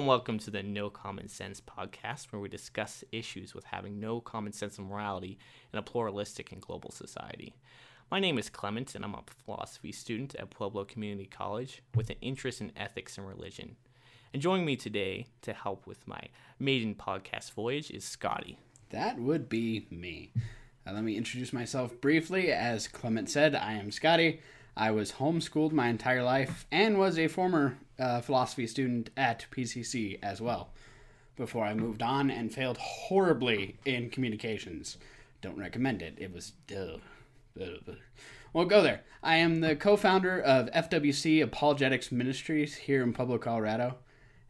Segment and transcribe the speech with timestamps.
[0.00, 4.18] And welcome to the No Common Sense podcast, where we discuss issues with having no
[4.18, 5.38] common sense and morality
[5.74, 7.54] in a pluralistic and global society.
[8.10, 12.16] My name is Clement, and I'm a philosophy student at Pueblo Community College with an
[12.22, 13.76] interest in ethics and religion.
[14.32, 16.22] And joining me today to help with my
[16.58, 18.56] maiden podcast voyage is Scotty.
[18.88, 20.32] That would be me.
[20.86, 22.50] Uh, let me introduce myself briefly.
[22.50, 24.40] As Clement said, I am Scotty.
[24.74, 30.18] I was homeschooled my entire life and was a former uh, philosophy student at PCC
[30.22, 30.70] as well
[31.36, 34.98] before I moved on and failed horribly in communications.
[35.40, 36.14] Don't recommend it.
[36.18, 36.98] It was duh.
[38.52, 39.02] Well, go there.
[39.22, 43.96] I am the co founder of FWC Apologetics Ministries here in Pueblo, Colorado,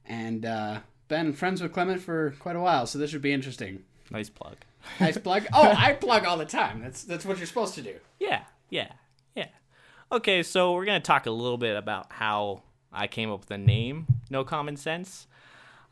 [0.07, 3.85] and uh, been friends with Clement for quite a while, so this should be interesting.
[4.11, 4.57] Nice plug.
[4.99, 5.47] Nice plug.
[5.53, 6.81] Oh, I plug all the time.
[6.81, 7.95] That's that's what you're supposed to do.
[8.19, 8.93] Yeah, yeah,
[9.35, 9.49] yeah.
[10.11, 13.59] Okay, so we're gonna talk a little bit about how I came up with the
[13.59, 15.27] name No Common Sense.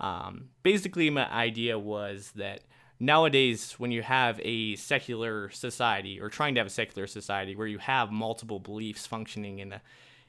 [0.00, 2.62] Um, basically, my idea was that
[3.00, 7.66] nowadays, when you have a secular society or trying to have a secular society where
[7.66, 9.82] you have multiple beliefs functioning in a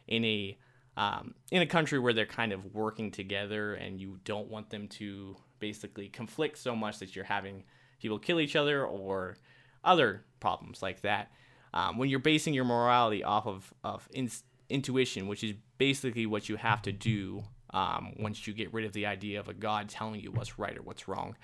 [0.07, 0.57] in a
[0.97, 4.87] um, in a country where they're kind of working together and you don't want them
[4.87, 7.63] to basically conflict so much that you're having
[8.01, 9.37] people kill each other or
[9.83, 11.31] other problems like that.
[11.73, 14.29] Um, when you're basing your morality off of, of in,
[14.69, 18.93] intuition, which is basically what you have to do um, once you get rid of
[18.93, 21.35] the idea of a God telling you what's right or what's wrong.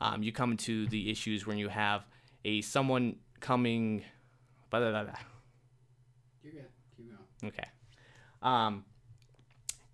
[0.00, 2.06] Um, you come into the issues when you have
[2.44, 4.04] a someone coming.
[4.70, 5.12] Blah, blah, blah.
[6.42, 6.66] You're good.
[6.96, 7.52] Keep going.
[7.52, 7.68] Okay.
[8.42, 8.84] Um,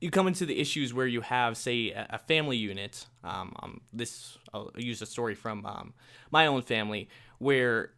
[0.01, 3.07] you come into the issues where you have, say, a, a family unit.
[3.25, 5.95] Um, um, this I'll use a story from um,
[6.31, 7.91] my own family where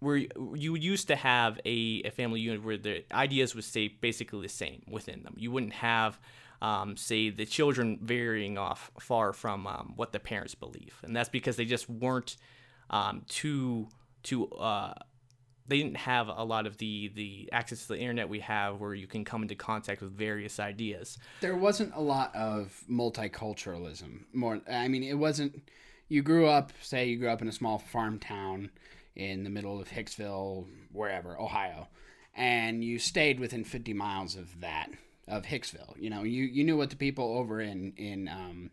[0.00, 4.42] where you used to have a, a family unit where the ideas would stay basically
[4.42, 5.34] the same within them.
[5.36, 6.18] You wouldn't have,
[6.62, 11.28] um, say, the children varying off far from um, what the parents believe, and that's
[11.28, 12.36] because they just weren't
[12.90, 13.88] um, too
[14.22, 14.48] too.
[14.50, 14.94] Uh,
[15.66, 18.94] they didn't have a lot of the the access to the internet we have, where
[18.94, 21.18] you can come into contact with various ideas.
[21.40, 24.24] There wasn't a lot of multiculturalism.
[24.32, 25.68] More, I mean, it wasn't.
[26.08, 28.70] You grew up, say, you grew up in a small farm town
[29.18, 31.88] in the middle of Hicksville, wherever, Ohio,
[32.34, 34.88] and you stayed within 50 miles of that
[35.26, 36.00] of Hicksville.
[36.00, 38.70] You know, you, you knew what the people over in in um,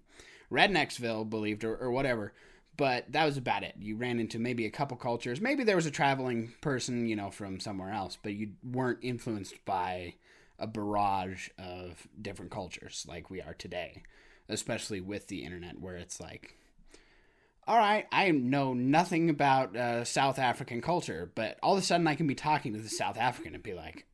[0.52, 2.32] Rednecksville believed or, or whatever,
[2.78, 3.76] but that was about it.
[3.80, 5.42] You ran into maybe a couple cultures.
[5.42, 9.66] Maybe there was a traveling person, you know, from somewhere else, but you weren't influenced
[9.66, 10.14] by
[10.60, 14.04] a barrage of different cultures like we are today,
[14.48, 16.58] especially with the internet, where it's like
[17.68, 22.08] all right, I know nothing about uh, South African culture, but all of a sudden
[22.08, 24.06] I can be talking to the South African and be like,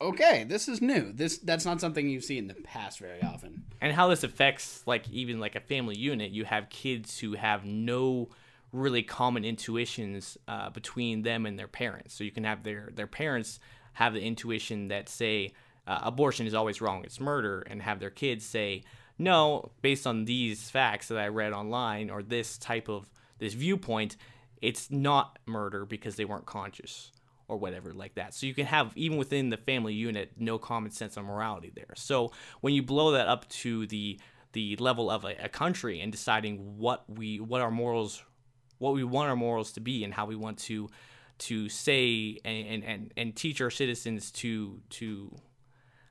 [0.00, 1.12] okay, this is new.
[1.12, 3.64] This that's not something you see in the past very often.
[3.80, 7.64] And how this affects like even like a family unit, you have kids who have
[7.64, 8.28] no
[8.72, 12.14] really common intuitions uh, between them and their parents.
[12.14, 13.58] So you can have their their parents
[13.94, 15.52] have the intuition that say
[15.86, 18.82] uh, abortion is always wrong, it's murder, and have their kids say
[19.18, 23.08] no, based on these facts that I read online or this type of
[23.38, 24.16] this viewpoint,
[24.62, 27.12] it's not murder because they weren't conscious
[27.48, 28.34] or whatever like that.
[28.34, 31.94] So you can have even within the family unit no common sense of morality there.
[31.96, 34.20] So when you blow that up to the
[34.52, 38.22] the level of a, a country and deciding what we what our morals
[38.78, 40.88] what we want our morals to be and how we want to
[41.38, 45.34] to say and and, and teach our citizens to to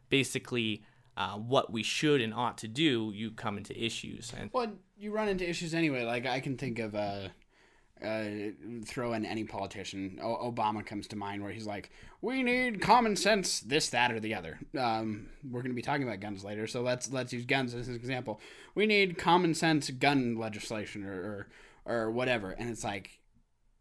[0.09, 0.83] basically
[1.17, 4.31] uh, what we should and ought to do, you come into issues.
[4.37, 6.05] And well, you run into issues anyway.
[6.05, 7.29] Like I can think of uh,
[8.05, 8.25] uh,
[8.85, 10.19] throw in any politician.
[10.21, 11.89] O- Obama comes to mind, where he's like,
[12.21, 16.07] "We need common sense, this, that, or the other." Um, we're going to be talking
[16.07, 18.39] about guns later, so let's let's use guns as an example.
[18.75, 21.47] We need common sense gun legislation or
[21.85, 23.19] or, or whatever, and it's like.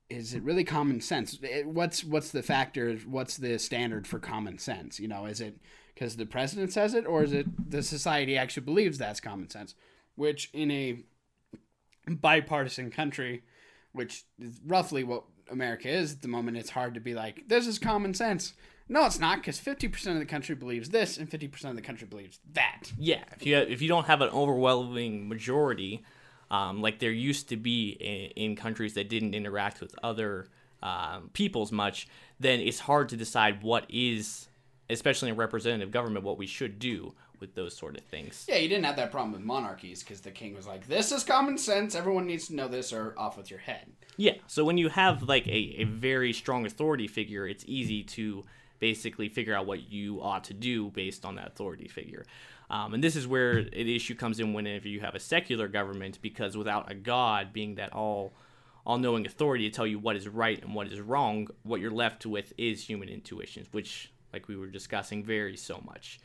[0.09, 1.37] Is it really common sense?
[1.43, 2.97] It, what's what's the factor?
[3.07, 5.01] What's the standard for common sense?
[5.01, 5.59] You know, is it
[5.97, 9.75] because the president says it, or is it the society actually believes that's common sense?
[10.15, 10.99] Which in a
[12.07, 13.43] bipartisan country,
[13.93, 17.67] which is roughly what America is at the moment, it's hard to be like, this
[17.67, 18.53] is common sense.
[18.91, 21.77] No, it's not, because fifty percent of the country believes this, and fifty percent of
[21.77, 22.93] the country believes that.
[22.99, 26.05] Yeah, if you if you don't have an overwhelming majority,
[26.51, 30.47] um, like there used to be in, in, countries that didn't interact with other
[30.83, 32.07] um, peoples much,
[32.39, 34.46] then it's hard to decide what is
[34.91, 38.47] especially in representative government, what we should do with those sort of things.
[38.49, 41.23] Yeah, you didn't have that problem with monarchies because the king was like, "This is
[41.25, 41.95] common sense.
[41.95, 44.35] Everyone needs to know this, or off with your head." Yeah.
[44.47, 48.45] So when you have like a, a very strong authority figure, it's easy to
[48.79, 52.25] basically figure out what you ought to do based on that authority figure.
[52.69, 56.21] Um, and this is where the issue comes in whenever you have a secular government,
[56.21, 58.33] because without a God being that all
[58.85, 61.91] all knowing authority to tell you what is right and what is wrong, what you're
[61.91, 66.21] left with is human intuitions, which, like we were discussing, vary so much.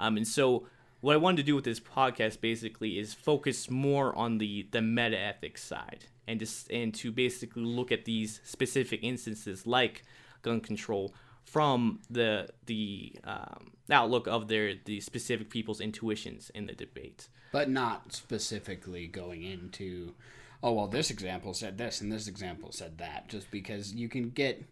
[0.00, 0.66] Um, and so,
[1.00, 4.82] what I wanted to do with this podcast basically is focus more on the the
[4.82, 10.02] meta ethics side, and just and to basically look at these specific instances like
[10.42, 11.14] gun control
[11.44, 17.28] from the the um, outlook of their the specific people's intuitions in the debate.
[17.52, 20.14] But not specifically going into,
[20.62, 24.30] oh well, this example said this and this example said that, just because you can
[24.30, 24.64] get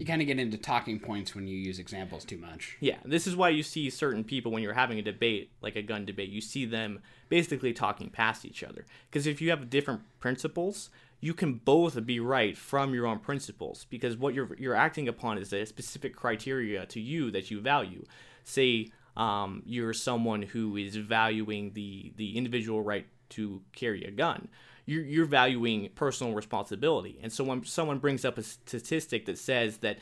[0.00, 2.78] you kind of get into talking points when you use examples too much.
[2.80, 5.82] Yeah, this is why you see certain people when you're having a debate, like a
[5.82, 8.86] gun debate, you see them basically talking past each other.
[9.10, 10.88] Because if you have different principles,
[11.20, 15.36] you can both be right from your own principles because what you're you're acting upon
[15.36, 18.06] is a specific criteria to you that you value.
[18.42, 18.88] Say
[19.18, 24.48] um, you're someone who is valuing the the individual right to carry a gun.
[24.90, 29.78] You're, you're valuing personal responsibility, and so when someone brings up a statistic that says
[29.78, 29.98] that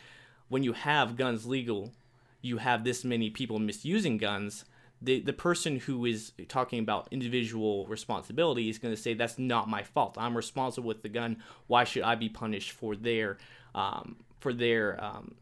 [0.48, 1.92] when you have guns legal,
[2.40, 4.64] you have this many people misusing guns
[5.00, 9.68] the the person who is talking about individual responsibility is going to say that's not
[9.68, 10.16] my fault.
[10.18, 11.42] I'm responsible with the gun.
[11.66, 13.38] Why should I be punished for their
[13.74, 15.34] um, for their um,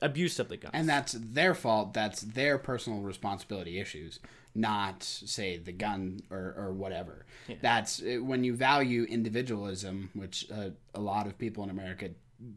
[0.00, 0.70] abuse of the gun?
[0.74, 1.94] And that's their fault.
[1.94, 4.20] That's their personal responsibility issues,
[4.54, 7.26] not say the gun or or whatever.
[7.48, 7.56] Yeah.
[7.62, 12.10] That's when you value individualism, which uh, a lot of people in America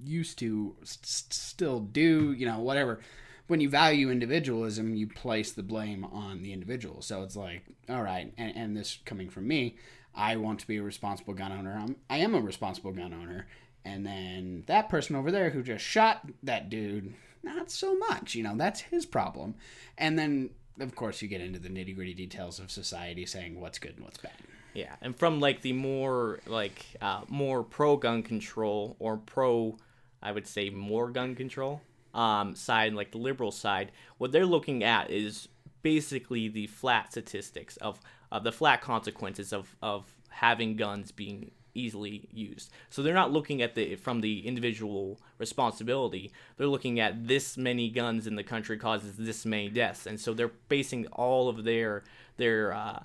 [0.04, 2.34] used to st- still do.
[2.34, 3.00] You know, whatever
[3.48, 7.02] when you value individualism, you place the blame on the individual.
[7.02, 9.78] So it's like, all right, and, and this coming from me,
[10.14, 11.78] I want to be a responsible gun owner.
[11.80, 13.48] I'm, I am a responsible gun owner.
[13.88, 18.36] And then that person over there who just shot that dude, not so much.
[18.36, 19.56] You know, that's his problem.
[19.98, 20.50] And then,
[20.80, 24.04] of course, you get into the nitty gritty details of society saying what's good and
[24.04, 24.34] what's bad.
[24.74, 29.78] Yeah, and from like the more like uh, more pro gun control or pro,
[30.22, 31.82] I would say more gun control
[32.14, 35.48] um, side, like the liberal side, what they're looking at is
[35.82, 38.00] basically the flat statistics of,
[38.32, 42.72] of the flat consequences of, of having guns being easily used.
[42.90, 46.32] So they're not looking at the from the individual responsibility.
[46.58, 50.34] They're looking at this many guns in the country causes this many deaths, and so
[50.34, 52.04] they're basing all of their
[52.38, 53.04] their uh,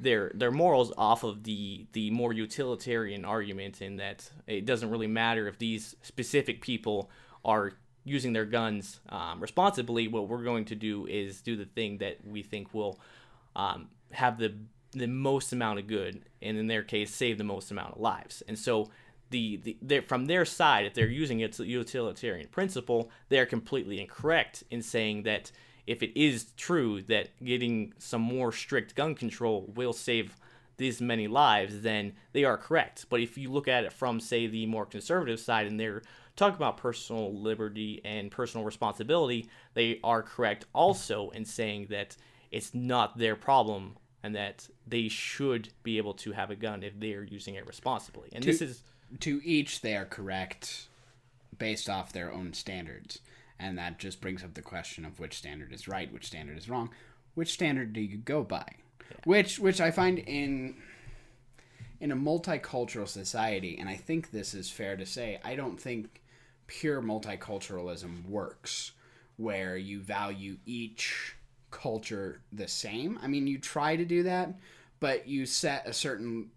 [0.00, 5.06] their their morals off of the the more utilitarian argument in that it doesn't really
[5.06, 7.10] matter if these specific people
[7.44, 7.72] are
[8.06, 12.16] using their guns um, responsibly, what we're going to do is do the thing that
[12.24, 13.00] we think will
[13.56, 14.54] um, have the
[14.98, 18.42] the most amount of good, and in their case, save the most amount of lives.
[18.48, 18.90] And so,
[19.30, 24.62] the, the from their side, if they're using its utilitarian principle, they are completely incorrect
[24.70, 25.50] in saying that
[25.86, 30.36] if it is true that getting some more strict gun control will save
[30.76, 33.06] these many lives, then they are correct.
[33.08, 36.02] But if you look at it from, say, the more conservative side, and they're
[36.34, 42.16] talking about personal liberty and personal responsibility, they are correct also in saying that
[42.50, 46.98] it's not their problem and that they should be able to have a gun if
[46.98, 48.28] they're using it responsibly.
[48.32, 48.82] And to, this is
[49.20, 50.88] to each they are correct
[51.56, 53.20] based off their own standards.
[53.60, 56.68] And that just brings up the question of which standard is right, which standard is
[56.68, 56.90] wrong.
[57.36, 58.66] Which standard do you go by?
[59.08, 59.16] Yeah.
[59.22, 60.74] Which which I find in
[62.00, 66.20] in a multicultural society, and I think this is fair to say, I don't think
[66.66, 68.90] pure multiculturalism works,
[69.36, 71.35] where you value each
[71.76, 73.18] culture the same.
[73.22, 74.54] I mean, you try to do that,
[74.98, 76.50] but you set a certain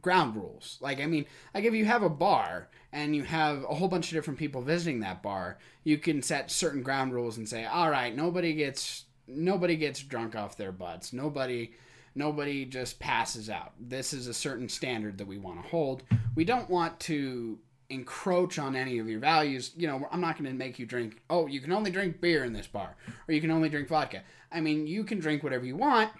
[0.00, 0.78] ground rules.
[0.80, 4.08] Like, I mean, like if you have a bar and you have a whole bunch
[4.08, 7.90] of different people visiting that bar, you can set certain ground rules and say, all
[7.90, 11.12] right, nobody gets nobody gets drunk off their butts.
[11.12, 11.72] Nobody
[12.14, 13.72] nobody just passes out.
[13.78, 16.02] This is a certain standard that we want to hold.
[16.34, 17.58] We don't want to
[17.92, 19.72] encroach on any of your values.
[19.76, 22.44] You know, I'm not going to make you drink, oh, you can only drink beer
[22.44, 22.96] in this bar,
[23.28, 24.22] or you can only drink vodka.
[24.50, 26.10] I mean, you can drink whatever you want,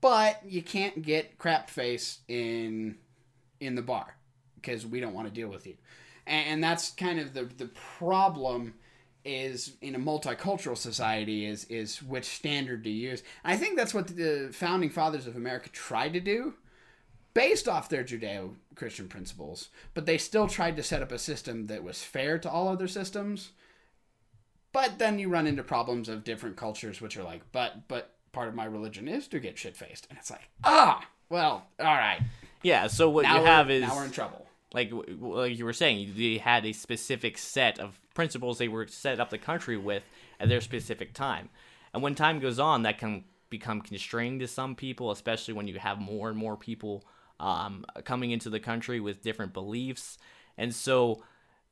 [0.00, 2.98] but you can't get crap face in
[3.58, 4.16] in the bar
[4.56, 5.76] because we don't want to deal with you.
[6.26, 7.66] And that's kind of the the
[7.98, 8.74] problem
[9.24, 13.22] is in a multicultural society is is which standard to use.
[13.44, 16.54] I think that's what the founding fathers of America tried to do
[17.36, 21.66] based off their Judeo Christian principles, but they still tried to set up a system
[21.66, 23.50] that was fair to all other systems.
[24.72, 28.48] But then you run into problems of different cultures, which are like, but but part
[28.48, 32.20] of my religion is to get shit faced, and it's like, ah, well, all right.
[32.62, 32.86] Yeah.
[32.86, 34.46] So what now you have is now we're in trouble.
[34.72, 34.90] Like
[35.20, 39.28] like you were saying, they had a specific set of principles they were set up
[39.28, 40.04] the country with
[40.40, 41.50] at their specific time,
[41.92, 45.78] and when time goes on, that can become constrained to some people, especially when you
[45.78, 47.04] have more and more people
[47.40, 50.18] um, coming into the country with different beliefs.
[50.56, 51.22] And so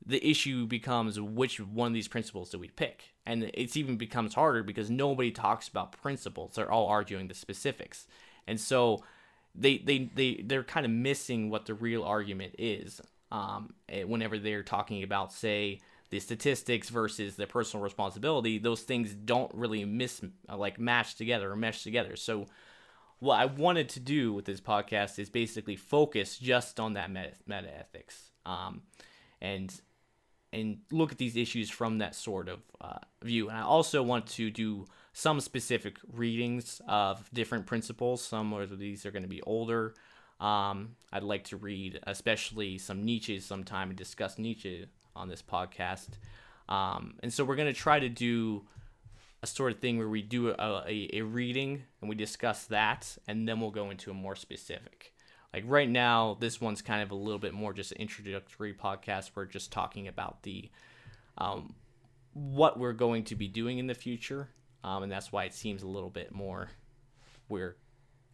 [0.05, 3.15] the issue becomes which one of these principles do we pick?
[3.25, 6.55] And it's even becomes harder because nobody talks about principles.
[6.55, 8.07] They're all arguing the specifics.
[8.47, 9.03] And so
[9.57, 14.37] they they they they're kind of missing what the real argument is um, eh, whenever
[14.37, 15.79] they're talking about say
[16.09, 20.21] the statistics versus the personal responsibility those things don't really miss
[20.53, 22.45] like match together or mesh together so
[23.19, 27.31] what i wanted to do with this podcast is basically focus just on that meta,
[27.47, 28.81] meta ethics um,
[29.41, 29.81] and
[30.53, 34.25] and look at these issues from that sort of uh, view and i also want
[34.27, 34.85] to do
[35.17, 38.21] some specific readings of different principles.
[38.21, 39.93] Some of these are going to be older.
[40.41, 46.09] Um, I'd like to read, especially some Nietzsche sometime and discuss Nietzsche on this podcast.
[46.67, 48.65] Um, and so we're going to try to do
[49.49, 53.17] a sort of thing where we do a, a, a, reading and we discuss that,
[53.27, 55.13] and then we'll go into a more specific.
[55.53, 59.31] Like right now, this one's kind of a little bit more just an introductory podcast.
[59.35, 60.69] We're just talking about the
[61.37, 61.75] um,
[62.33, 64.49] what we're going to be doing in the future
[64.85, 66.69] um, and that's why it seems a little bit more
[67.49, 67.75] we're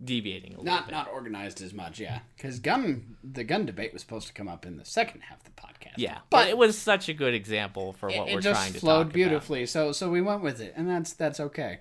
[0.03, 0.91] deviating a not bit.
[0.91, 4.65] not organized as much yeah because gun the gun debate was supposed to come up
[4.65, 7.93] in the second half of the podcast yeah but, it was such a good example
[7.93, 9.70] for what it, we're it just trying to flowed beautifully about.
[9.70, 11.79] so so we went with it and that's that's okay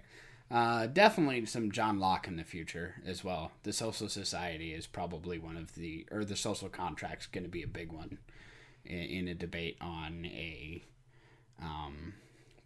[0.50, 3.52] uh, definitely some John Locke in the future as well.
[3.62, 7.62] The social society is probably one of the, or the social contract's going to be
[7.62, 8.18] a big one
[8.84, 10.82] in, in a debate on a
[11.62, 12.14] um,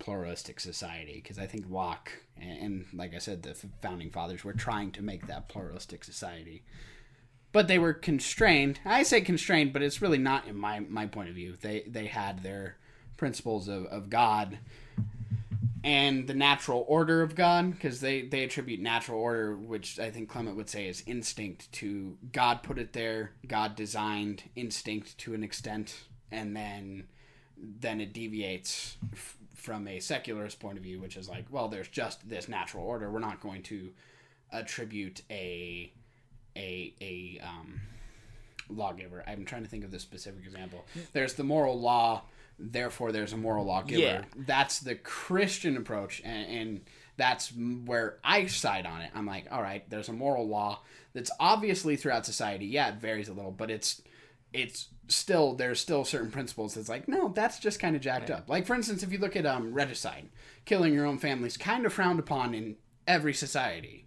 [0.05, 4.53] pluralistic society because I think Locke and, and, like I said, the founding fathers were
[4.53, 6.63] trying to make that pluralistic society,
[7.53, 8.81] but they were constrained.
[8.85, 11.57] I say constrained, but it's really not in my my point of view.
[11.59, 12.77] They they had their
[13.17, 14.59] principles of, of God
[15.83, 20.29] and the natural order of God because they they attribute natural order, which I think
[20.29, 23.33] Clement would say is instinct, to God put it there.
[23.47, 27.05] God designed instinct to an extent, and then
[27.57, 28.99] then it deviates
[29.65, 33.11] from a secularist point of view, which is like, well, there's just this natural order.
[33.11, 33.91] We're not going to
[34.53, 35.91] attribute a
[36.57, 37.81] a a um,
[38.69, 39.25] lawgiver.
[39.27, 40.85] I'm trying to think of the specific example.
[41.13, 42.23] There's the moral law,
[42.59, 44.01] therefore there's a moral lawgiver.
[44.01, 44.25] Yeah.
[44.37, 46.81] That's the Christian approach, and, and
[47.17, 49.11] that's where I side on it.
[49.15, 50.81] I'm like, all right, there's a moral law
[51.15, 52.67] that's obviously throughout society.
[52.67, 54.03] Yeah, it varies a little, but it's
[54.55, 58.39] it's still there's still certain principles that's like no that's just kind of jacked right.
[58.39, 58.49] up.
[58.49, 60.29] Like for instance if you look at um regicide
[60.65, 64.07] killing your own family is kind of frowned upon in every society.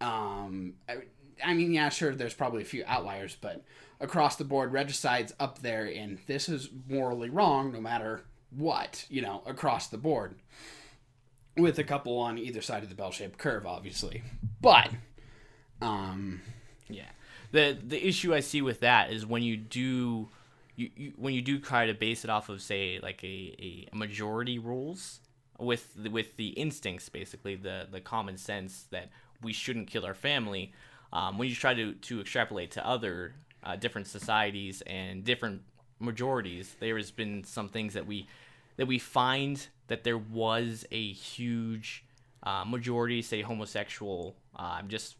[0.00, 0.96] Um I,
[1.42, 3.62] I, mean yeah sure there's probably a few outliers but
[4.00, 9.22] across the board regicide's up there and this is morally wrong no matter what you
[9.22, 10.34] know across the board.
[11.56, 14.22] With a couple on either side of the bell-shaped curve obviously.
[14.60, 14.90] But
[15.80, 16.42] um
[16.88, 17.06] yeah
[17.52, 20.28] the the issue I see with that is when you do
[20.76, 23.96] you, you when you do try to base it off of say like a, a
[23.96, 25.20] majority rules
[25.58, 29.08] with the, with the instincts basically the the common sense that
[29.42, 30.72] we shouldn't kill our family
[31.12, 33.34] um, when you try to to extrapolate to other
[33.64, 35.62] uh, different societies and different
[35.98, 38.26] majorities there has been some things that we
[38.76, 42.04] that we find that there was a huge
[42.42, 45.16] uh, majority say homosexual uh, just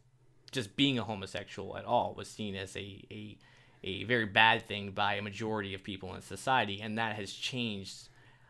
[0.53, 3.37] just being a homosexual at all was seen as a, a
[3.85, 8.09] a very bad thing by a majority of people in society, and that has changed.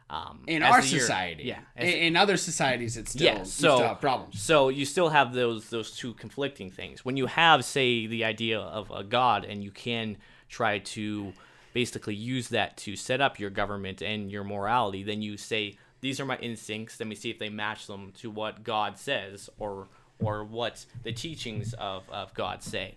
[0.08, 1.84] Um, in our society, year, yeah.
[1.84, 4.40] In, in, other societies, it's still, yeah, so, still problems.
[4.40, 7.04] So you still have those those two conflicting things.
[7.04, 10.16] When you have, say, the idea of a god, and you can
[10.48, 11.32] try to
[11.72, 16.20] basically use that to set up your government and your morality, then you say these
[16.20, 17.00] are my instincts.
[17.00, 19.88] Let me see if they match them to what God says, or
[20.20, 22.94] or what the teachings of, of God say.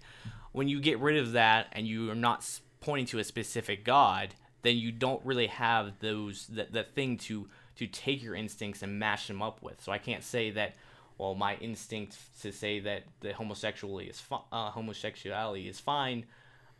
[0.51, 4.33] When you get rid of that and you are not pointing to a specific God,
[4.61, 8.99] then you don't really have those that the thing to to take your instincts and
[8.99, 9.81] mash them up with.
[9.81, 10.75] So I can't say that
[11.17, 14.21] well my instinct to say that the homosexuality is
[14.51, 16.25] uh, homosexuality is fine.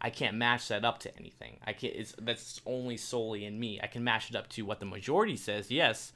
[0.02, 1.58] I can't match that up to anything.
[1.66, 1.94] I can't.
[1.94, 3.80] It's that's only solely in me.
[3.84, 6.14] I can match it up to what the majority says, yes,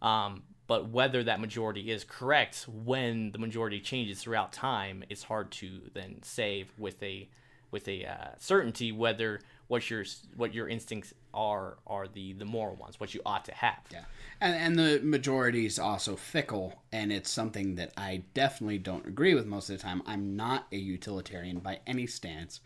[0.00, 5.50] um, but whether that majority is correct when the majority changes throughout time, it's hard
[5.52, 7.28] to then say with a
[7.70, 10.04] with a uh, certainty whether what your
[10.36, 13.80] what your instincts are are the the moral ones, what you ought to have.
[13.90, 14.04] Yeah,
[14.40, 19.34] and and the majority is also fickle, and it's something that I definitely don't agree
[19.34, 20.02] with most of the time.
[20.06, 22.60] I'm not a utilitarian by any stance.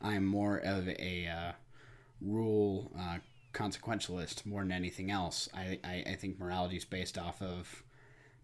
[0.00, 1.52] I'm more of a uh,
[2.20, 3.18] rule uh,
[3.54, 5.48] consequentialist more than anything else.
[5.54, 7.82] I, I, I think morality is based off of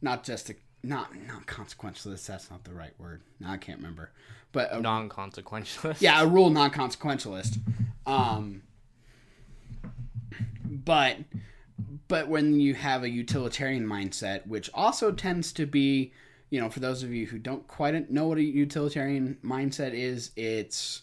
[0.00, 2.26] not just a not not consequentialist.
[2.26, 3.22] That's not the right word.
[3.38, 4.12] No, I can't remember.
[4.52, 6.00] But a, Non-consequentialist.
[6.00, 7.58] yeah, a rule non consequentialist.
[8.06, 8.62] Um,
[10.64, 11.18] but
[12.08, 16.12] but when you have a utilitarian mindset, which also tends to be,
[16.50, 20.30] you know, for those of you who don't quite know what a utilitarian mindset is,
[20.36, 21.02] it's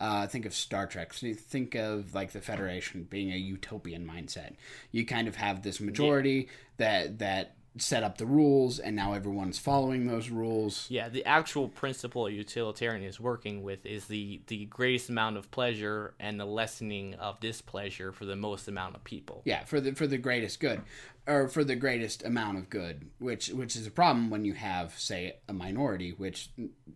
[0.00, 1.12] uh, think of Star Trek.
[1.12, 4.54] Think of like the Federation being a utopian mindset.
[4.92, 9.58] You kind of have this majority that that set up the rules, and now everyone's
[9.58, 10.86] following those rules.
[10.88, 15.50] Yeah, the actual principle a utilitarian is working with is the the greatest amount of
[15.50, 19.42] pleasure and the lessening of displeasure for the most amount of people.
[19.44, 20.82] Yeah, for the for the greatest good,
[21.26, 24.98] or for the greatest amount of good, which which is a problem when you have,
[24.98, 26.12] say, a minority.
[26.12, 26.50] Which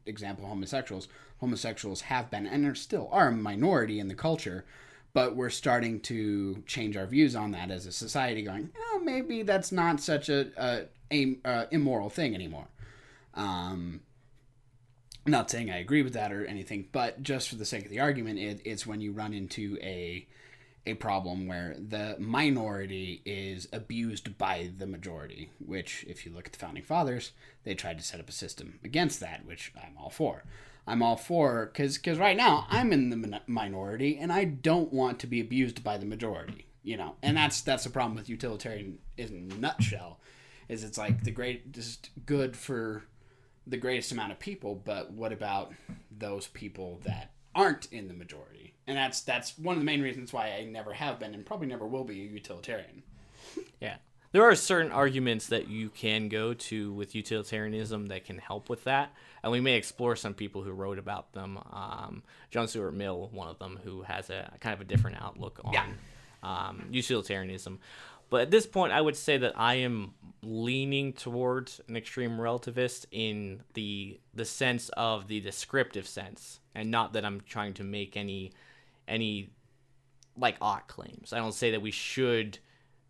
[0.07, 1.09] example, homosexuals.
[1.41, 4.65] Homosexuals have been and are still are a minority in the culture,
[5.14, 8.42] but we're starting to change our views on that as a society.
[8.42, 12.69] Going, oh, maybe that's not such a, a, a, a immoral thing anymore.
[13.35, 14.00] Um,
[15.26, 18.00] not saying I agree with that or anything, but just for the sake of the
[18.00, 20.26] argument, it, it's when you run into a
[20.85, 25.50] a problem where the minority is abused by the majority.
[25.64, 28.81] Which, if you look at the founding fathers, they tried to set up a system
[28.83, 30.42] against that, which I'm all for.
[30.87, 34.93] I'm all for because because right now I'm in the min- minority and I don't
[34.93, 36.67] want to be abused by the majority.
[36.83, 40.19] You know, and that's that's the problem with utilitarian in a nutshell,
[40.69, 43.05] is it's like the greatest good for
[43.67, 45.73] the greatest amount of people, but what about
[46.11, 48.75] those people that aren't in the majority?
[48.88, 51.68] And that's that's one of the main reasons why I never have been and probably
[51.68, 53.05] never will be a utilitarian.
[53.81, 53.97] Yeah.
[54.33, 58.85] There are certain arguments that you can go to with utilitarianism that can help with
[58.85, 59.12] that.
[59.42, 61.59] And we may explore some people who wrote about them.
[61.71, 65.61] Um, John Stuart Mill, one of them, who has a kind of a different outlook
[65.64, 65.87] on Yeah.
[66.42, 67.79] um, utilitarianism.
[68.31, 73.05] But at this point, I would say that I am leaning towards an extreme relativist
[73.11, 78.16] in the the sense of the descriptive sense, and not that I'm trying to make
[78.16, 78.53] any
[79.07, 79.51] any
[80.35, 81.35] like ought claims.
[81.35, 82.59] I don't say that we should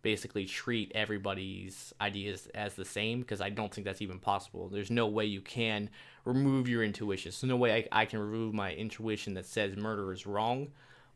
[0.03, 4.69] basically treat everybody's ideas as the same because I don't think that's even possible.
[4.69, 5.89] There's no way you can
[6.25, 7.31] remove your intuition.
[7.31, 10.67] So no way I, I can remove my intuition that says murder is wrong,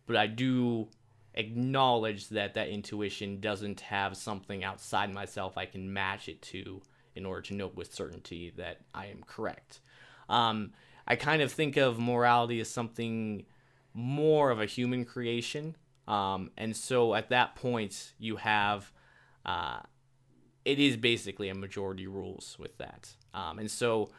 [0.07, 0.87] but I do
[1.35, 6.81] acknowledge that that intuition doesn't have something outside myself I can match it to
[7.15, 9.81] in order to know with certainty that I am correct.
[10.29, 10.71] Um,
[11.07, 13.45] I kind of think of morality as something
[13.93, 15.75] more of a human creation.
[16.07, 18.91] Um, and so at that point, you have
[19.45, 19.79] uh,
[20.65, 23.09] it is basically a majority rules with that.
[23.33, 24.09] Um, and so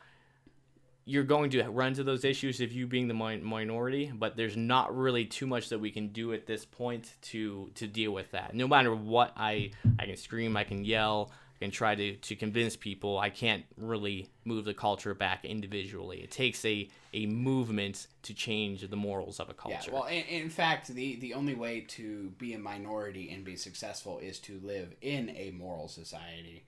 [1.04, 4.56] you're going to run into those issues if you being the mi- minority, but there's
[4.56, 8.30] not really too much that we can do at this point to to deal with
[8.32, 8.54] that.
[8.54, 12.76] No matter what I I can scream, I can yell, Can try to to convince
[12.76, 13.18] people.
[13.18, 16.18] I can't really move the culture back individually.
[16.22, 19.90] It takes a a movement to change the morals of a culture.
[19.90, 23.56] Yeah, well, in, in fact, the the only way to be a minority and be
[23.56, 26.64] successful is to live in a moral society,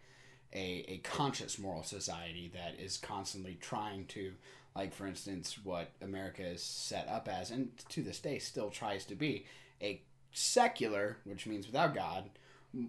[0.52, 4.32] a a conscious moral society that is constantly trying to,
[4.74, 9.04] like for instance, what America is set up as, and to this day still tries
[9.04, 9.46] to be,
[9.80, 12.30] a secular, which means without God,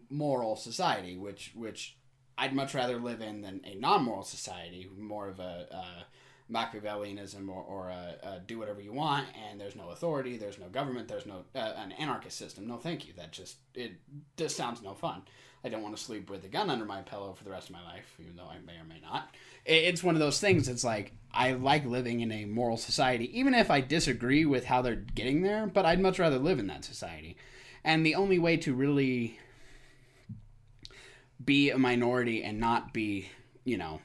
[0.09, 1.97] moral society, which which
[2.37, 6.03] I'd much rather live in than a non-moral society, more of a uh,
[6.51, 10.67] Machiavellianism or, or a, a do whatever you want, and there's no authority, there's no
[10.67, 12.67] government, there's no uh, an anarchist system.
[12.67, 13.13] No, thank you.
[13.15, 13.93] That just it
[14.37, 15.23] just sounds no fun.
[15.63, 17.75] I don't want to sleep with a gun under my pillow for the rest of
[17.75, 19.35] my life, even though I may or may not.
[19.63, 20.67] It's one of those things.
[20.67, 24.81] It's like I like living in a moral society, even if I disagree with how
[24.81, 25.67] they're getting there.
[25.67, 27.37] But I'd much rather live in that society.
[27.83, 29.39] And the only way to really
[31.43, 33.29] be a minority and not be,
[33.63, 34.01] you know,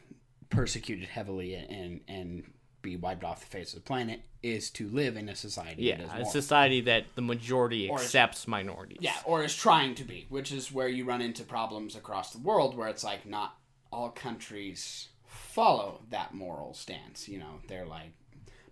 [0.51, 2.45] persecuted heavily and and
[2.83, 5.83] be wiped off the face of the planet is to live in a society.
[5.83, 8.99] yeah, that is a society that the majority Or- accepts minorities.
[9.01, 12.39] Yeah, or is trying to be, which is where you run into problems across the
[12.39, 13.57] world where it's like not
[13.91, 17.29] all countries follow that moral stance.
[17.29, 18.13] You know, they're like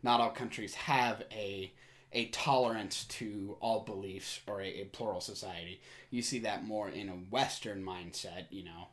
[0.03, 1.73] not all countries have a
[2.15, 5.81] a tolerance to all beliefs or a, a plural society.
[6.11, 8.89] You see that more in a Western mindset, you know,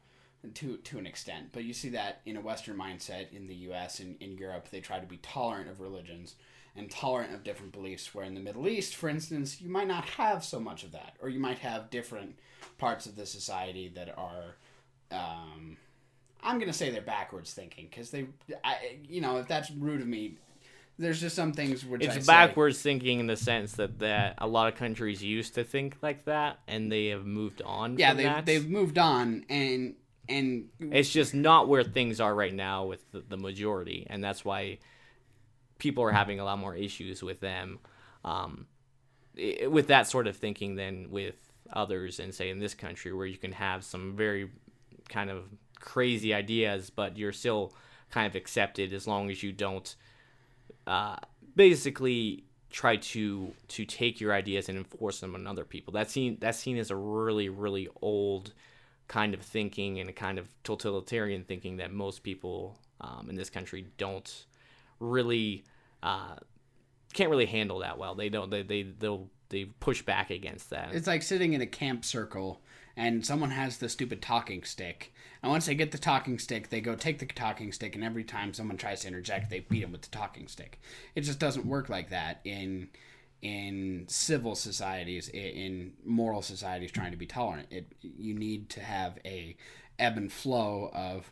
[0.55, 1.49] to to an extent.
[1.51, 3.99] But you see that in a Western mindset in the U.S.
[3.99, 6.35] and in Europe, they try to be tolerant of religions
[6.75, 8.13] and tolerant of different beliefs.
[8.13, 11.15] Where in the Middle East, for instance, you might not have so much of that,
[11.21, 12.39] or you might have different
[12.79, 14.55] parts of the society that are.
[15.11, 15.77] Um,
[16.43, 18.25] I'm gonna say they're backwards thinking because they,
[18.63, 20.37] I, you know, if that's rude of me,
[21.01, 24.35] there's just some things which I It's say- backwards thinking in the sense that, that
[24.37, 28.13] a lot of countries used to think like that and they have moved on yeah
[28.13, 28.45] they've, that.
[28.45, 29.95] they've moved on and
[30.29, 34.45] and It's just not where things are right now with the, the majority, and that's
[34.45, 34.77] why
[35.77, 37.79] people are having a lot more issues with them,
[38.23, 38.67] um,
[39.37, 41.35] i- with that sort of thinking than with
[41.73, 44.49] others, and say in this country where you can have some very
[45.09, 45.45] kind of
[45.79, 47.73] crazy ideas, but you're still
[48.11, 49.95] kind of accepted as long as you don't
[50.91, 51.15] uh,
[51.55, 55.93] basically try to to take your ideas and enforce them on other people.
[55.93, 58.53] That seen that seen as a really really old
[59.07, 63.49] kind of thinking and a kind of totalitarian thinking that most people um, in this
[63.49, 64.45] country don't
[64.99, 65.63] really
[66.03, 66.35] uh,
[67.13, 68.13] can't really handle that well.
[68.13, 70.89] They don't they they they'll they push back against that.
[70.91, 72.61] It's like sitting in a camp circle
[72.95, 75.13] and someone has the stupid talking stick.
[75.41, 78.23] And once they get the talking stick, they go take the talking stick, and every
[78.23, 80.79] time someone tries to interject, they beat them with the talking stick.
[81.15, 82.89] It just doesn't work like that in
[83.41, 87.67] in civil societies, in moral societies trying to be tolerant.
[87.71, 89.55] It you need to have a
[89.97, 91.31] ebb and flow of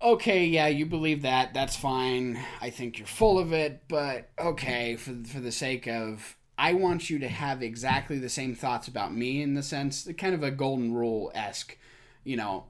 [0.00, 1.54] okay, yeah, you believe that.
[1.54, 2.38] That's fine.
[2.60, 7.10] I think you're full of it, but okay, for for the sake of I want
[7.10, 10.50] you to have exactly the same thoughts about me in the sense, kind of a
[10.50, 11.76] golden rule esque.
[12.24, 12.66] You know,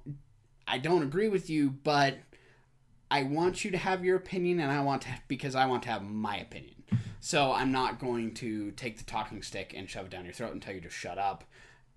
[0.66, 2.16] I don't agree with you, but
[3.11, 5.90] I want you to have your opinion, and I want to because I want to
[5.90, 6.85] have my opinion.
[7.21, 10.53] So I'm not going to take the talking stick and shove it down your throat
[10.53, 11.45] and tell you to shut up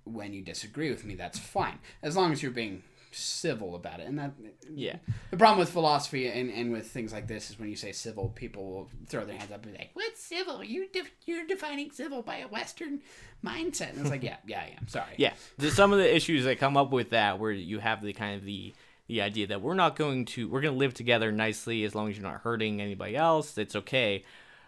[0.03, 1.15] when you disagree with me.
[1.15, 2.83] That's fine, as long as you're being
[3.15, 4.07] civil about it.
[4.07, 4.33] And that
[4.73, 4.97] yeah.
[5.31, 8.29] the problem with philosophy and, and with things like this is when you say civil,
[8.29, 10.63] people will throw their hands up and be like, "What's civil?
[10.63, 13.01] You def- you're defining civil by a Western
[13.43, 14.87] mindset." And it's like, yeah, yeah, I am.
[14.87, 15.13] Sorry.
[15.17, 18.13] Yeah, there's some of the issues that come up with that, where you have the
[18.13, 18.73] kind of the
[19.07, 22.09] the idea that we're not going to we're going to live together nicely as long
[22.09, 23.57] as you're not hurting anybody else.
[23.57, 24.23] It's okay.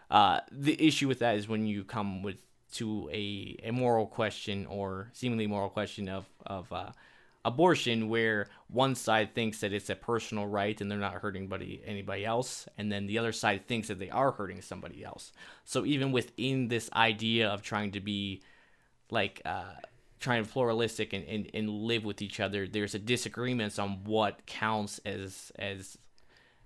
[0.10, 2.38] Uh, the issue with that is when you come with
[2.74, 6.92] to a, a moral question or seemingly moral question of of uh,
[7.48, 11.82] abortion, where one side thinks that it's a personal right and they're not hurting anybody
[11.86, 15.32] anybody else, and then the other side thinks that they are hurting somebody else.
[15.64, 18.42] So even within this idea of trying to be
[19.10, 19.76] like uh,
[20.20, 24.46] trying to pluralistic and, and, and live with each other, there's a disagreements on what
[24.46, 25.98] counts as as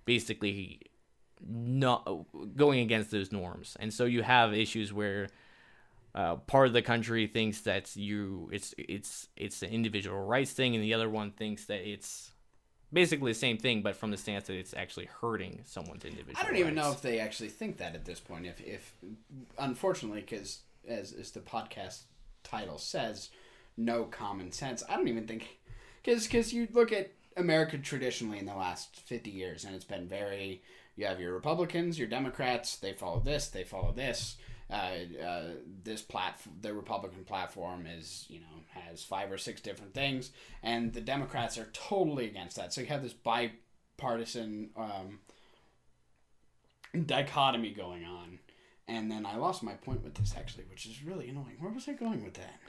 [0.04, 0.80] basically
[1.44, 2.08] not
[2.56, 3.76] going against those norms.
[3.80, 5.28] And so you have issues where
[6.14, 10.74] uh, part of the country thinks that you it's it's it's an individual rights thing,
[10.74, 12.32] and the other one thinks that it's
[12.92, 16.36] basically the same thing, but from the stance that it's actually hurting someone's individual.
[16.38, 18.46] I don't even know if they actually think that at this point.
[18.46, 18.94] If, if
[19.58, 22.02] unfortunately, because as, as the podcast
[22.42, 23.30] title says,
[23.76, 24.82] no common sense.
[24.88, 25.60] I don't even think
[26.02, 30.08] because because you look at America traditionally in the last fifty years, and it's been
[30.08, 30.62] very.
[30.94, 32.76] You have your Republicans, your Democrats.
[32.76, 33.48] They follow this.
[33.48, 34.36] They follow this.
[34.70, 35.42] Uh, uh,
[35.84, 40.30] this platform, the Republican platform, is you know has five or six different things,
[40.62, 42.72] and the Democrats are totally against that.
[42.72, 45.18] So you have this bipartisan um,
[47.06, 48.38] dichotomy going on.
[48.88, 51.56] And then I lost my point with this actually, which is really annoying.
[51.58, 52.60] Where was I going with that?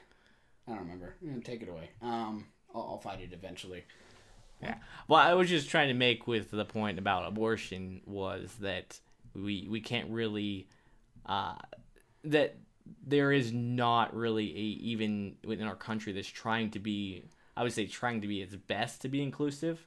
[0.68, 1.16] I don't remember.
[1.26, 1.90] Gonna take it away.
[2.02, 3.84] Um, I'll, I'll find it eventually.
[4.62, 4.76] Yeah.
[5.08, 9.00] Well, I was just trying to make with the point about abortion was that
[9.34, 10.68] we we can't really
[11.26, 11.56] uh,
[12.24, 12.58] that
[13.06, 17.24] there is not really a even within our country that's trying to be
[17.56, 19.86] I would say trying to be its best to be inclusive.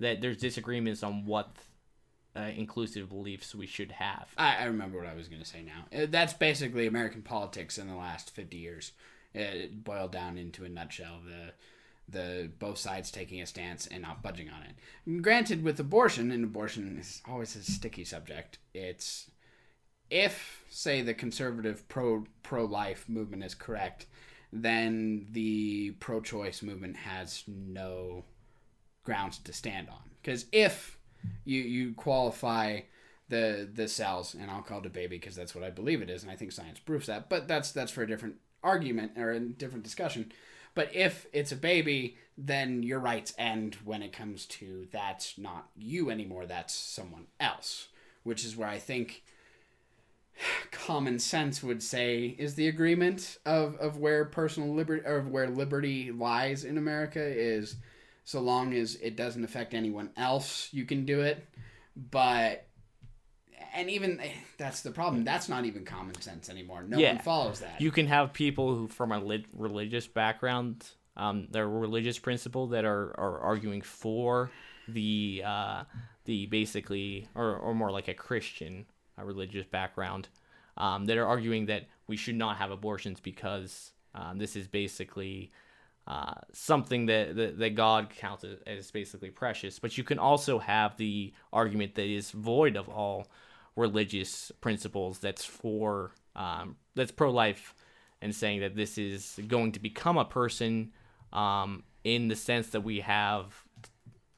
[0.00, 1.56] That there's disagreements on what
[2.34, 4.28] uh, inclusive beliefs we should have.
[4.36, 5.84] I, I remember what I was gonna say now.
[5.96, 8.92] Uh, That's basically American politics in the last fifty years.
[9.34, 11.20] It boiled down into a nutshell.
[11.24, 11.52] The
[12.08, 15.22] the both sides taking a stance and not budging on it.
[15.22, 18.58] Granted, with abortion, and abortion is always a sticky subject.
[18.74, 19.30] It's
[20.12, 24.06] if say the conservative pro pro life movement is correct,
[24.52, 28.24] then the pro choice movement has no
[29.04, 30.10] grounds to stand on.
[30.20, 30.98] Because if
[31.44, 32.80] you you qualify
[33.30, 36.10] the the cells, and I'll call it a baby because that's what I believe it
[36.10, 37.30] is, and I think science proves that.
[37.30, 40.30] But that's that's for a different argument or a different discussion.
[40.74, 45.68] But if it's a baby, then your rights end when it comes to that's not
[45.76, 47.88] you anymore, that's someone else.
[48.24, 49.24] Which is where I think
[50.70, 56.10] common sense would say is the agreement of, of where personal liberty or where liberty
[56.10, 57.76] lies in America is
[58.24, 61.46] so long as it doesn't affect anyone else, you can do it.
[62.10, 62.66] But
[63.74, 64.20] and even
[64.58, 65.24] that's the problem.
[65.24, 66.82] That's not even common sense anymore.
[66.82, 67.14] No Yeah.
[67.14, 67.80] one follows that.
[67.80, 72.84] You can have people who from a lit- religious background, um, their religious principle that
[72.84, 74.50] are, are arguing for
[74.88, 75.84] the uh,
[76.24, 78.86] the basically or, or more like a Christian
[79.18, 80.28] a religious background
[80.76, 85.50] um, that are arguing that we should not have abortions because um, this is basically
[86.06, 89.78] uh, something that, that that God counts as, as basically precious.
[89.78, 93.28] But you can also have the argument that is void of all
[93.76, 95.20] religious principles.
[95.20, 97.74] That's for um, that's pro life
[98.20, 100.92] and saying that this is going to become a person
[101.32, 103.64] um, in the sense that we have.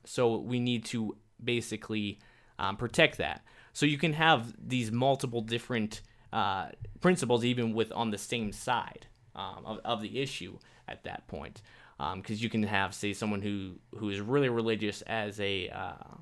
[0.04, 2.18] So we need to basically
[2.58, 3.42] um, protect that.
[3.74, 6.00] So you can have these multiple different
[6.32, 6.68] uh,
[7.00, 10.58] principles, even with on the same side um, of, of the issue
[10.88, 11.60] at that point,
[11.98, 16.14] because um, you can have, say, someone who who is really religious as a uh,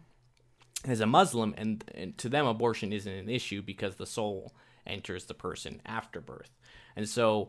[0.85, 4.53] as a Muslim, and, and to them abortion isn't an issue because the soul
[4.87, 6.51] enters the person after birth.
[6.97, 7.49] And so,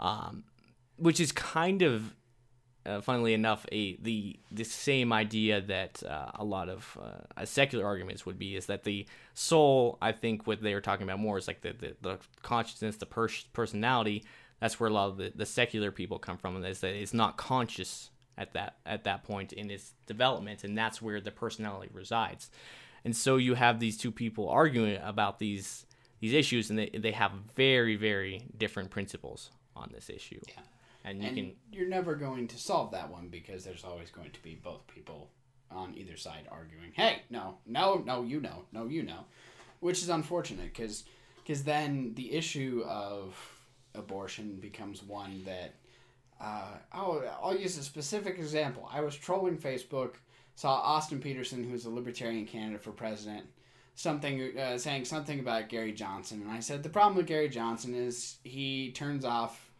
[0.00, 0.44] um,
[0.96, 2.14] which is kind of,
[2.84, 7.84] uh, funnily enough, a the the same idea that uh, a lot of uh, secular
[7.84, 9.98] arguments would be is that the soul.
[10.02, 13.06] I think what they were talking about more is like the the, the consciousness, the
[13.06, 14.24] pers- personality.
[14.60, 17.36] That's where a lot of the, the secular people come from, is that it's not
[17.36, 22.50] conscious at that at that point in its development, and that's where the personality resides.
[23.04, 25.86] And so you have these two people arguing about these
[26.20, 30.40] these issues, and they they have very very different principles on this issue.
[30.48, 30.62] Yeah.
[31.04, 34.30] And you and can you're never going to solve that one because there's always going
[34.30, 35.30] to be both people
[35.70, 39.24] on either side arguing, "Hey, no, no, no, you know, no, you know,"
[39.80, 41.04] which is unfortunate because
[41.42, 43.34] because then the issue of
[43.94, 45.74] abortion becomes one that
[46.40, 48.88] uh, I'll, I'll use a specific example.
[48.92, 50.14] I was trolling Facebook,
[50.56, 53.46] saw Austin Petersen, who's a libertarian candidate for president,
[53.94, 57.94] something uh, saying something about Gary Johnson, and I said the problem with Gary Johnson
[57.94, 59.71] is he turns off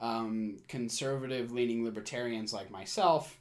[0.00, 3.38] um, conservative leaning libertarians like myself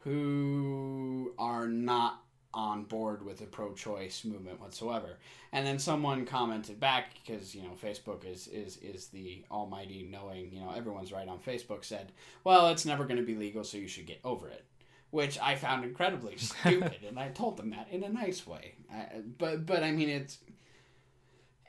[0.00, 5.18] who are not on board with the pro-choice movement whatsoever.
[5.52, 10.52] And then someone commented back because you know Facebook is is is the almighty knowing
[10.52, 12.12] you know everyone's right on Facebook said,
[12.44, 14.64] well, it's never going to be legal, so you should get over it.
[15.10, 18.74] Which I found incredibly stupid, and I told them that in a nice way.
[18.92, 19.06] I,
[19.38, 20.38] but but I mean it's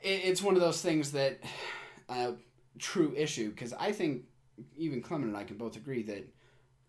[0.02, 1.40] it, it's one of those things that
[2.08, 2.32] uh,
[2.78, 4.24] true issue because I think
[4.76, 6.28] even Clement and I can both agree that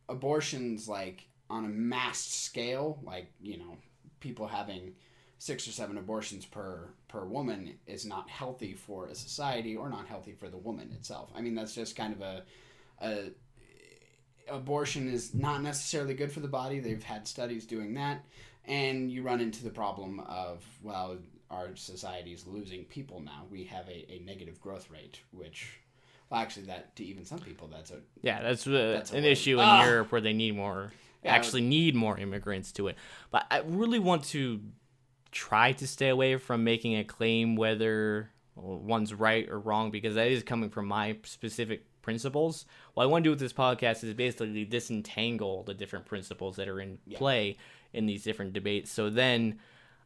[0.10, 3.78] abortions like on a mass scale, like you know,
[4.20, 4.94] people having
[5.38, 10.08] six or seven abortions per per woman is not healthy for a society or not
[10.08, 11.30] healthy for the woman itself.
[11.36, 12.44] I mean, that's just kind of a,
[13.02, 13.32] a
[14.50, 16.80] abortion is not necessarily good for the body.
[16.80, 18.24] They've had studies doing that,
[18.66, 21.18] and you run into the problem of well,
[21.50, 23.46] our society is losing people now.
[23.52, 25.80] We have a, a negative growth rate, which
[26.34, 29.32] well, actually, that to even some people, that's a Yeah, that's, uh, That's an way-
[29.32, 29.86] issue in Ah!
[29.86, 30.92] Europe where they need more,
[31.24, 31.34] Yeah.
[31.36, 32.98] actually need more immigrants to it.
[33.32, 34.60] But I really want to
[35.32, 40.28] try to stay away from making a claim whether one's right or wrong because that
[40.28, 42.66] is coming from my specific principles.
[42.94, 46.68] What I want to do with this podcast is basically disentangle the different principles that
[46.68, 47.58] are in play
[47.94, 48.92] in these different debates.
[48.92, 49.60] So then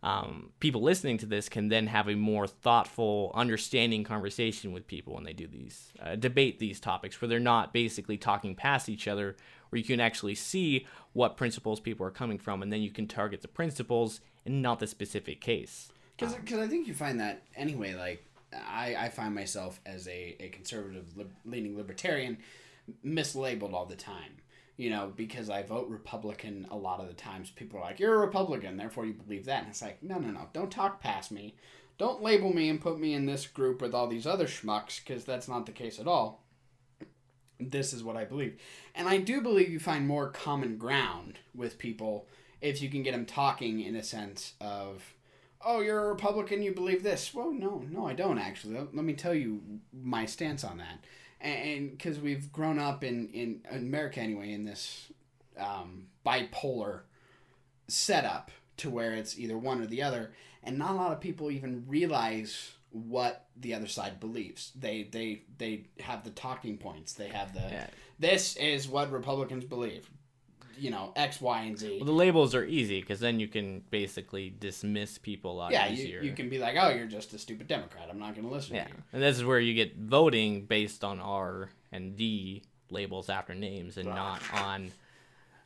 [0.04, 5.16] um, people listening to this can then have a more thoughtful, understanding conversation with people
[5.16, 9.08] when they do these uh, debate these topics, where they're not basically talking past each
[9.08, 9.36] other,
[9.70, 13.08] where you can actually see what principles people are coming from, and then you can
[13.08, 15.92] target the principles and not the specific case.
[16.18, 17.96] Because I think you find that anyway.
[17.96, 22.38] Like I, I find myself as a, a conservative lib- leaning libertarian
[23.06, 24.38] mislabeled all the time.
[24.78, 28.16] You know, because I vote Republican a lot of the times, people are like, "You're
[28.16, 31.32] a Republican, therefore you believe that." And it's like, no, no, no, don't talk past
[31.32, 31.56] me,
[31.98, 35.26] don't label me and put me in this group with all these other schmucks, because
[35.26, 36.44] that's not the case at all.
[37.60, 38.60] This is what I believe,
[38.94, 42.28] and I do believe you find more common ground with people
[42.62, 45.16] if you can get them talking in a sense of
[45.66, 47.34] oh, you're a Republican, you believe this.
[47.34, 48.76] Well, no, no, I don't actually.
[48.76, 49.62] Let, me tell you
[49.92, 51.04] my stance on that.
[51.40, 55.12] And because we've grown up in, in America anyway, in this
[55.58, 57.02] um, bipolar
[57.88, 60.32] setup to where it's either one or the other,
[60.64, 64.72] and not a lot of people even realize what the other side believes.
[64.76, 67.14] They they they have the talking points.
[67.14, 67.88] They have the Yeah.
[68.20, 70.10] this is what Republicans believe.
[70.78, 71.98] You know X, Y, and Z.
[71.98, 75.88] Well, the labels are easy because then you can basically dismiss people a lot yeah,
[75.88, 76.22] you, easier.
[76.22, 78.08] you can be like, oh, you're just a stupid Democrat.
[78.10, 78.96] I'm not going to listen Yeah, to you.
[79.14, 83.98] and this is where you get voting based on R and D labels after names
[83.98, 84.92] and not on.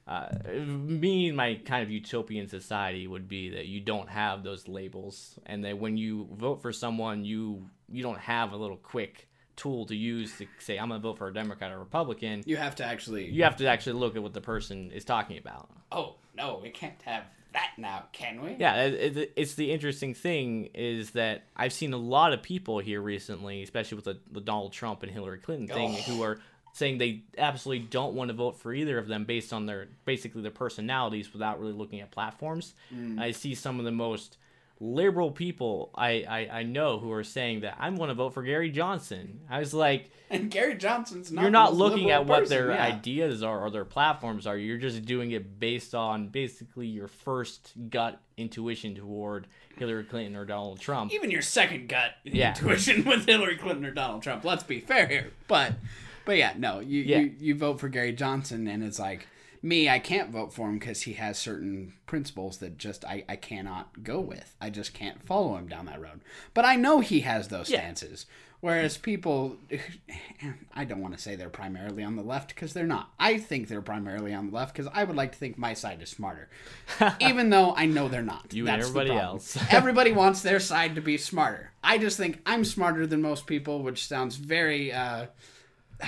[0.08, 0.28] Uh,
[0.66, 5.38] me and my kind of utopian society would be that you don't have those labels,
[5.46, 9.28] and that when you vote for someone, you you don't have a little quick
[9.62, 12.44] tool to use to say I'm gonna vote for a Democrat or Republican.
[12.46, 13.30] You have to actually.
[13.30, 15.70] You have to actually look at what the person is talking about.
[15.92, 18.56] Oh no, we can't have that now, can we?
[18.58, 22.80] Yeah, it, it, it's the interesting thing is that I've seen a lot of people
[22.80, 26.02] here recently, especially with the, the Donald Trump and Hillary Clinton thing, Oh.
[26.04, 26.40] who are
[26.74, 30.42] saying they absolutely don't want to vote for either of them based on their basically
[30.42, 32.74] their personalities without really looking at platforms.
[32.96, 33.20] Mm.
[33.20, 34.38] I see some of the most
[34.84, 38.42] liberal people I, I, I know who are saying that I'm going to vote for
[38.42, 39.42] Gary Johnson.
[39.48, 42.86] I was like, And Gary Johnson's not you're not looking at what person, their yeah.
[42.86, 44.58] ideas are or their platforms are.
[44.58, 49.46] You're just doing it based on basically your first gut intuition toward
[49.78, 51.14] Hillary Clinton or Donald Trump.
[51.14, 52.50] even your second gut Yeah.
[52.50, 54.44] intuition with Hillary Clinton or Donald Trump.
[54.44, 55.74] Let's be fair here, but
[56.26, 57.20] but yeah, no, you Yeah.
[57.20, 59.28] you, you vote for Gary Johnson, and it's like
[59.64, 63.36] me, I can't vote for him because he has certain principles that just I, I
[63.36, 64.56] cannot go with.
[64.60, 66.22] I just can't follow him down that road.
[66.54, 67.80] But I know he has those Yeah.
[67.80, 68.26] stances.
[68.60, 69.58] Whereas people,
[70.76, 73.12] I don't want to say they're primarily on the left because they're not.
[73.20, 76.00] I think they're primarily on the left because I would like to think my side
[76.02, 76.48] is smarter,
[77.20, 78.54] even though I know they're not.
[78.54, 79.58] You and That's the everybody else.
[79.72, 81.72] everybody wants their side to be smarter.
[81.84, 85.26] I just think I'm smarter than most people, which sounds very uh,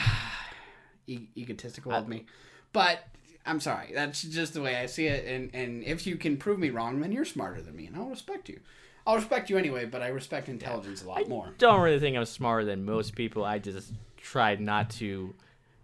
[1.08, 2.26] e- egotistical of me.
[2.72, 3.00] But
[3.46, 3.92] I'm sorry.
[3.94, 5.26] That's just the way I see it.
[5.26, 8.10] And and if you can prove me wrong, then you're smarter than me, and I'll
[8.10, 8.60] respect you.
[9.06, 11.54] I'll respect you anyway, but I respect intelligence a lot more.
[11.58, 13.44] Don't really think I'm smarter than most people.
[13.44, 15.34] I just tried not to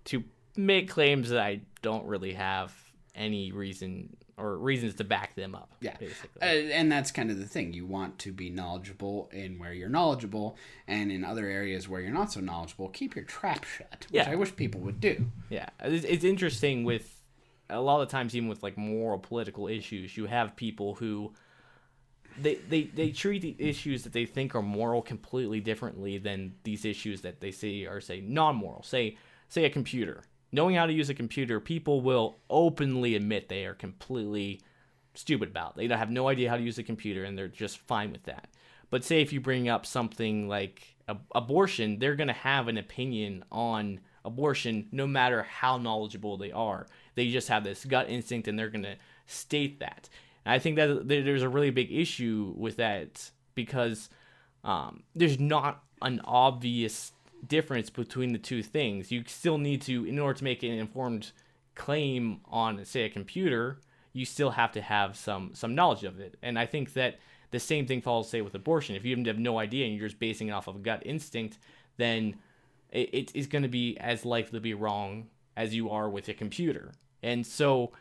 [0.05, 0.23] to
[0.55, 2.73] make claims that I don't really have
[3.15, 5.69] any reason or reasons to back them up.
[5.81, 5.97] Yeah.
[5.99, 6.41] basically.
[6.41, 7.73] Uh, and that's kind of the thing.
[7.73, 10.55] You want to be knowledgeable in where you're knowledgeable,
[10.87, 14.29] and in other areas where you're not so knowledgeable, keep your trap shut, which Yeah.
[14.31, 15.25] I wish people would do.
[15.49, 17.18] Yeah, it's, it's interesting with
[17.69, 21.33] a lot of times, even with like moral political issues, you have people who
[22.41, 26.85] they they they treat the issues that they think are moral completely differently than these
[26.85, 28.83] issues that they say are say non-moral.
[28.83, 30.23] Say say a computer.
[30.51, 34.61] Knowing how to use a computer, people will openly admit they are completely
[35.13, 35.75] stupid about.
[35.75, 38.47] They have no idea how to use a computer and they're just fine with that.
[38.89, 40.95] But say if you bring up something like
[41.35, 46.87] abortion, they're going to have an opinion on abortion no matter how knowledgeable they are.
[47.15, 50.09] They just have this gut instinct and they're going to state that.
[50.45, 54.09] And I think that there's a really big issue with that because
[54.63, 57.11] um, there's not an obvious
[57.47, 59.11] difference between the two things.
[59.11, 61.31] You still need to, in order to make an informed
[61.75, 63.79] claim on, say, a computer,
[64.13, 66.35] you still have to have some some knowledge of it.
[66.41, 67.19] And I think that
[67.51, 68.95] the same thing follows, say, with abortion.
[68.95, 71.57] If you have no idea and you're just basing it off of gut instinct,
[71.97, 72.35] then
[72.91, 76.33] it, is going to be as likely to be wrong as you are with a
[76.33, 76.93] computer.
[77.21, 77.91] And so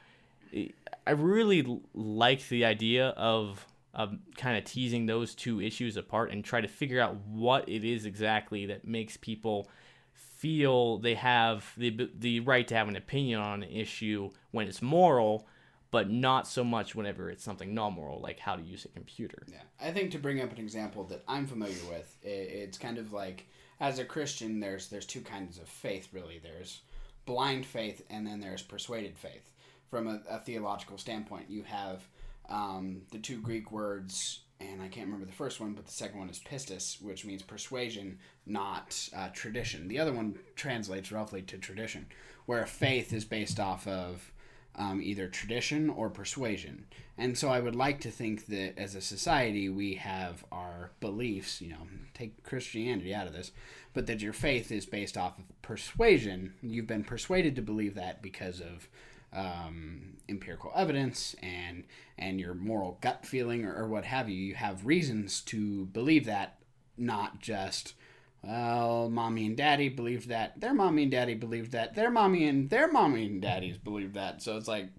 [1.06, 6.44] I really like the idea of of kind of teasing those two issues apart and
[6.44, 9.68] try to figure out what it is exactly that makes people
[10.12, 14.80] feel they have the the right to have an opinion on an issue when it's
[14.80, 15.48] moral,
[15.90, 19.42] but not so much whenever it's something non-moral, like how to use a computer.
[19.50, 23.12] Yeah, I think to bring up an example that I'm familiar with, it's kind of
[23.12, 23.48] like
[23.80, 26.40] as a Christian, there's there's two kinds of faith really.
[26.42, 26.80] There's
[27.26, 29.50] blind faith, and then there's persuaded faith.
[29.90, 32.02] From a, a theological standpoint, you have
[32.48, 36.18] um, the two Greek words, and I can't remember the first one, but the second
[36.18, 39.88] one is pistis, which means persuasion, not uh, tradition.
[39.88, 42.06] The other one translates roughly to tradition,
[42.46, 44.32] where faith is based off of
[44.78, 46.86] um, either tradition or persuasion.
[47.18, 51.60] And so I would like to think that as a society, we have our beliefs,
[51.60, 53.50] you know, take Christianity out of this,
[53.92, 56.54] but that your faith is based off of persuasion.
[56.62, 58.88] You've been persuaded to believe that because of
[59.32, 61.84] um, empirical evidence and
[62.16, 64.36] and your moral gut feeling or, or what have you.
[64.36, 66.58] You have reasons to believe that,
[66.96, 67.94] not just
[68.42, 70.60] well, mommy and daddy believed that.
[70.60, 71.94] Their mommy and daddy believed that.
[71.94, 74.42] Their mommy and their mommy and daddies believed that.
[74.42, 74.90] So it's like,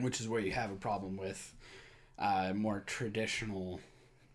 [0.00, 1.54] which is where you have a problem with
[2.18, 3.80] uh, more traditional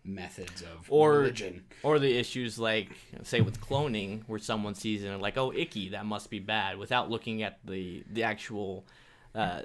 [0.04, 1.64] methods of Or- religion.
[1.82, 2.90] Or the issues like,
[3.22, 6.78] say, with cloning, where someone sees it and like, oh, icky, that must be bad,
[6.78, 8.86] without looking at the the actual
[9.34, 9.62] uh,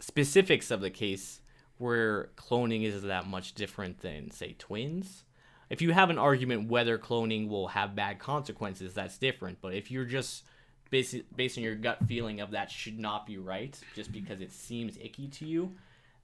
[0.00, 1.40] specifics of the case,
[1.78, 5.24] where cloning is that much different than, say, twins.
[5.74, 9.58] If you have an argument whether cloning will have bad consequences, that's different.
[9.60, 10.44] But if you're just
[10.88, 14.52] based based on your gut feeling of that should not be right, just because it
[14.52, 15.72] seems icky to you,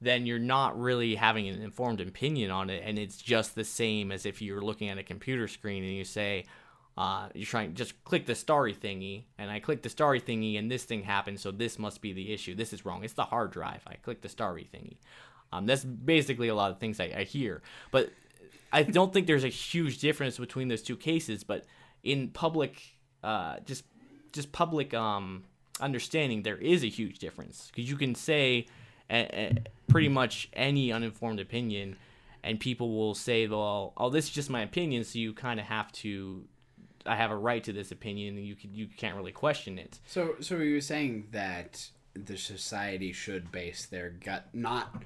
[0.01, 4.13] then you're not really having an informed opinion on it, and it's just the same
[4.13, 6.45] as if you're looking at a computer screen and you say,
[6.97, 10.71] uh, you're trying just click the starry thingy, and I click the starry thingy, and
[10.71, 12.55] this thing happens, so this must be the issue.
[12.55, 13.03] This is wrong.
[13.03, 13.83] It's the hard drive.
[13.85, 14.99] I click the starry thingy.
[15.53, 18.13] Um, that's basically a lot of things I, I hear, but
[18.73, 21.45] I don't think there's a huge difference between those two cases.
[21.45, 21.65] But
[22.03, 22.81] in public,
[23.23, 23.85] uh, just
[24.33, 25.45] just public um,
[25.81, 28.67] understanding, there is a huge difference because you can say
[29.11, 29.57] a, a,
[29.89, 31.97] pretty much any uninformed opinion,
[32.45, 35.67] and people will say, "Well, oh, this is just my opinion," so you kind of
[35.67, 36.45] have to
[37.07, 39.99] I have a right to this opinion, and you could you can't really question it.
[40.07, 45.03] So, so you were saying that the society should base their gut not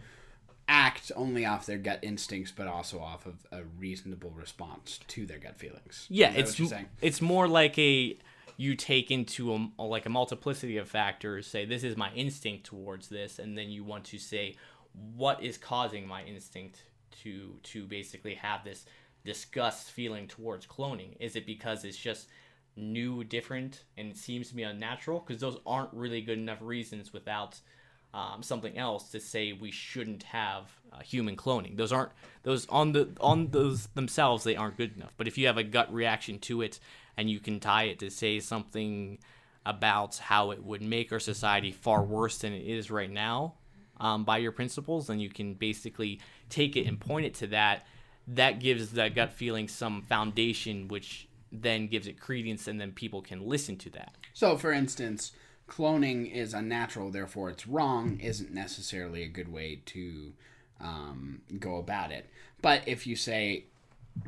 [0.68, 5.38] act only off their gut instincts, but also off of a reasonable response to their
[5.38, 6.06] gut feelings.
[6.08, 6.86] Yeah, it's what you're m- saying?
[7.02, 8.16] it's more like a
[8.56, 11.46] you take into a, a- like a multiplicity of factors.
[11.46, 14.56] Say this is my instinct towards this, and then you want to say
[15.16, 16.82] what is causing my instinct
[17.22, 18.86] to to basically have this
[19.24, 21.16] disgust feeling towards cloning.
[21.20, 22.28] Is it because it's just
[22.76, 25.20] new, different, and it seems to be unnatural?
[25.26, 27.58] Because those aren't really good enough reasons without
[28.14, 31.76] um, something else to say we shouldn't have uh, human cloning.
[31.76, 32.12] Those aren't
[32.44, 35.12] those on the on those themselves they aren't good enough.
[35.16, 36.78] But if you have a gut reaction to it
[37.16, 39.18] and you can tie it to say something
[39.66, 43.54] about how it would make our society far worse than it is right now
[43.98, 47.84] um, by your principles, then you can basically take it and point it to that.
[48.28, 53.22] That gives that gut feeling some foundation, which then gives it credence, and then people
[53.22, 54.14] can listen to that.
[54.34, 55.32] So, for instance,
[55.68, 60.32] cloning is unnatural, therefore it's wrong, isn't necessarily a good way to
[60.80, 62.28] um, go about it.
[62.62, 63.64] But if you say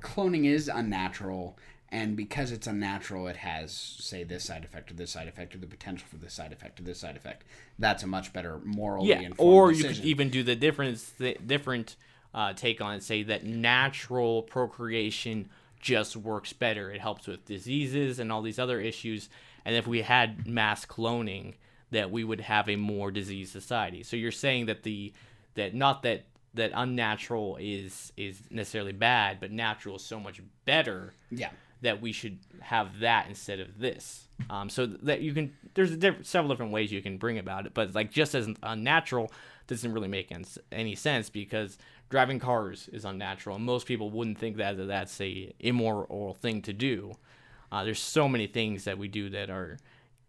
[0.00, 1.56] cloning is unnatural,
[1.90, 5.58] and because it's unnatural, it has, say, this side effect or this side effect or
[5.58, 7.44] the potential for this side effect or this side effect,
[7.78, 11.96] that's a much better morally yeah or you could even do the difference the different
[12.36, 13.02] uh, take on it.
[13.02, 15.48] Say that natural procreation
[15.80, 16.90] just works better.
[16.90, 19.30] It helps with diseases and all these other issues
[19.66, 21.54] and if we had mass cloning
[21.90, 25.12] that we would have a more diseased society so you're saying that the
[25.54, 26.24] that not that
[26.56, 31.50] that unnatural is is necessarily bad but natural is so much better yeah.
[31.82, 34.28] that we should have that instead of this.
[34.50, 37.64] Um, so that you can, there's a diff- several different ways you can bring about
[37.64, 39.32] it, but like just as unnatural
[39.66, 40.32] doesn't really make
[40.72, 41.78] any sense because
[42.10, 46.62] driving cars is unnatural, and most people wouldn't think that that that's a immoral thing
[46.62, 47.14] to do.
[47.70, 49.78] Uh, there's so many things that we do that are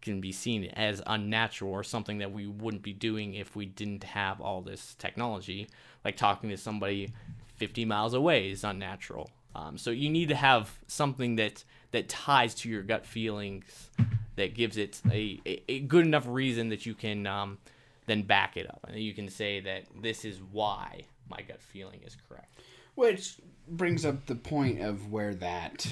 [0.00, 4.04] can be seen as unnatural or something that we wouldn't be doing if we didn't
[4.04, 5.68] have all this technology.
[6.04, 7.12] Like talking to somebody
[7.56, 9.28] 50 miles away is unnatural.
[9.54, 13.90] Um, so you need to have something that that ties to your gut feelings,
[14.36, 17.58] that gives it a, a, a good enough reason that you can um,
[18.06, 22.00] then back it up, and you can say that this is why my gut feeling
[22.06, 22.60] is correct.
[22.94, 23.36] Which
[23.68, 25.86] brings up the point of where that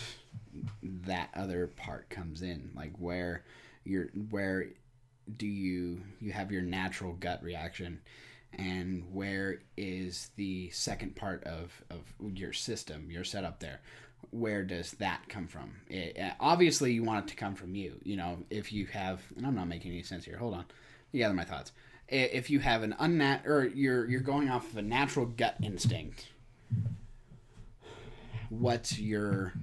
[0.82, 3.44] that other part comes in, like where
[3.84, 4.68] you're where
[5.36, 8.00] do you you have your natural gut reaction,
[8.52, 12.02] and where is the second part of of
[12.36, 13.80] your system, your setup there?
[14.30, 15.76] Where does that come from?
[15.88, 18.00] It, obviously, you want it to come from you.
[18.02, 20.38] You know, if you have, and I'm not making any sense here.
[20.38, 20.64] Hold on,
[21.12, 21.72] you gather my thoughts.
[22.08, 26.28] If you have an unnat or you're you're going off of a natural gut instinct,
[28.48, 29.54] what's your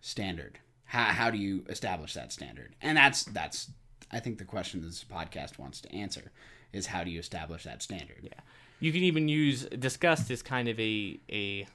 [0.00, 0.58] standard?
[0.84, 2.74] How, how do you establish that standard?
[2.80, 3.70] And that's that's
[4.10, 6.32] I think the question this podcast wants to answer
[6.72, 8.18] is how do you establish that standard?
[8.22, 8.40] Yeah,
[8.80, 11.66] you can even use disgust as kind of a a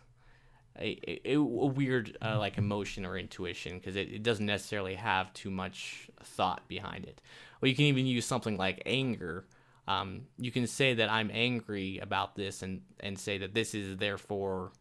[0.77, 5.33] a, a, a weird uh, like emotion or intuition because it, it doesn't necessarily have
[5.33, 7.21] too much thought behind it.
[7.61, 9.45] Or you can even use something like anger.
[9.87, 13.97] Um, you can say that I'm angry about this and and say that this is
[13.97, 14.71] therefore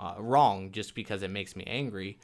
[0.00, 2.18] uh, wrong just because it makes me angry.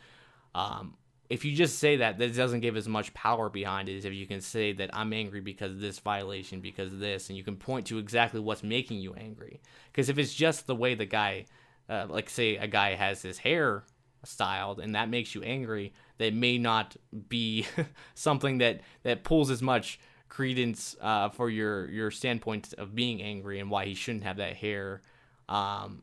[0.54, 0.94] Um,
[1.30, 4.12] if you just say that, that doesn't give as much power behind it as if
[4.12, 7.42] you can say that I'm angry because of this violation, because of this, and you
[7.42, 9.60] can point to exactly what's making you angry.
[9.90, 11.46] Because if it's just the way the guy,
[11.88, 13.84] uh, like say a guy has his hair
[14.22, 16.96] styled and that makes you angry, that may not
[17.28, 17.66] be
[18.14, 19.98] something that that pulls as much
[20.28, 24.56] credence uh, for your your standpoint of being angry and why he shouldn't have that
[24.56, 25.00] hair.
[25.48, 26.02] Um,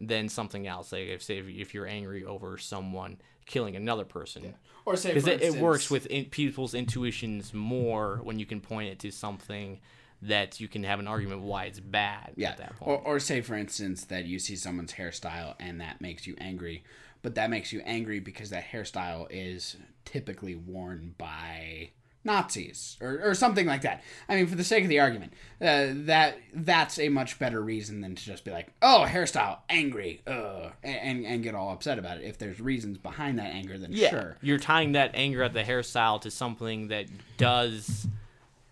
[0.00, 0.92] than something else.
[0.92, 3.18] Like if say if, if you're angry over someone
[3.50, 4.54] killing another person,
[4.86, 8.90] Or say because it, it works with in, people's intuitions more when you can point
[8.90, 9.80] it to something
[10.22, 12.50] that you can have an argument why it's bad yeah.
[12.50, 16.26] at that Or, or say for instance that you see someone's hairstyle and that makes
[16.26, 16.84] you angry,
[17.22, 21.90] but that makes you angry because that hairstyle is typically worn by
[22.22, 24.02] Nazis or, or something like that.
[24.28, 28.02] I mean, for the sake of the argument, uh, that that's a much better reason
[28.02, 32.18] than to just be like, "Oh, hairstyle, angry," uh, and and get all upset about
[32.18, 32.24] it.
[32.24, 34.36] If there's reasons behind that anger, then yeah, sure.
[34.42, 37.06] you're tying that anger at the hairstyle to something that
[37.38, 38.06] does,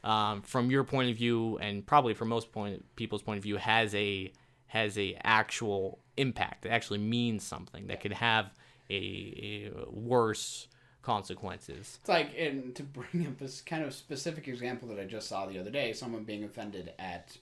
[0.05, 3.57] um, from your point of view, and probably from most point people's point of view,
[3.57, 4.31] has a
[4.67, 6.67] has a actual impact.
[6.67, 8.53] It actually means something that could have
[8.91, 10.69] a, a worse
[11.09, 11.99] consequences.
[12.01, 15.47] It's like, and to bring up this kind of specific example that I just saw
[15.47, 17.39] the other day, someone being offended at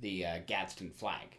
[0.00, 1.36] the uh, Gadsden flag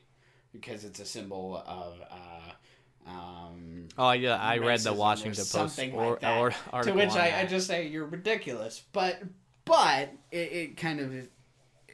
[0.54, 6.12] because it's a symbol of uh, um, Oh yeah, I read the Washington Post or,
[6.12, 6.56] like that.
[6.72, 8.84] or to which I, I just say you're ridiculous.
[8.94, 9.22] But
[9.66, 11.32] but it, it kind of it,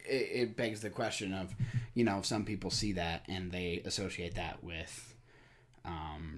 [0.06, 1.54] it begs the question of
[1.96, 5.13] you know if some people see that and they associate that with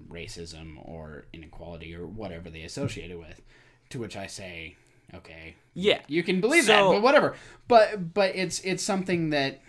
[0.08, 3.40] racism or inequality or whatever they associate it with.
[3.90, 4.74] To which I say,
[5.14, 6.00] okay, yeah.
[6.08, 7.36] you can believe that, but whatever.
[7.68, 9.60] But but it's it's something that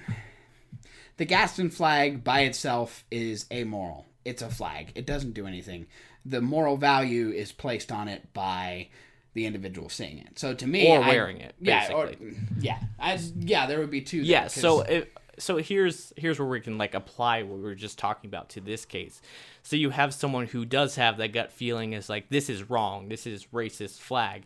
[1.17, 4.05] the Gadsden flag by itself is amoral.
[4.25, 4.91] It's a flag.
[4.95, 5.85] It doesn't do anything.
[6.25, 8.89] The moral value is placed on it by
[9.33, 10.39] the individual seeing it.
[10.39, 12.11] So to me, Or I- wearing it, yeah, or,
[12.59, 13.67] yeah, I, yeah.
[13.67, 14.21] There would be two.
[14.21, 17.75] there, Yeah, so it, so here's here's where we can like apply what we were
[17.75, 19.21] just talking about to this case.
[19.63, 23.09] So you have someone who does have that gut feeling is like this is wrong,
[23.09, 24.45] this is racist flag.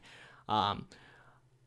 [0.50, 0.88] Um,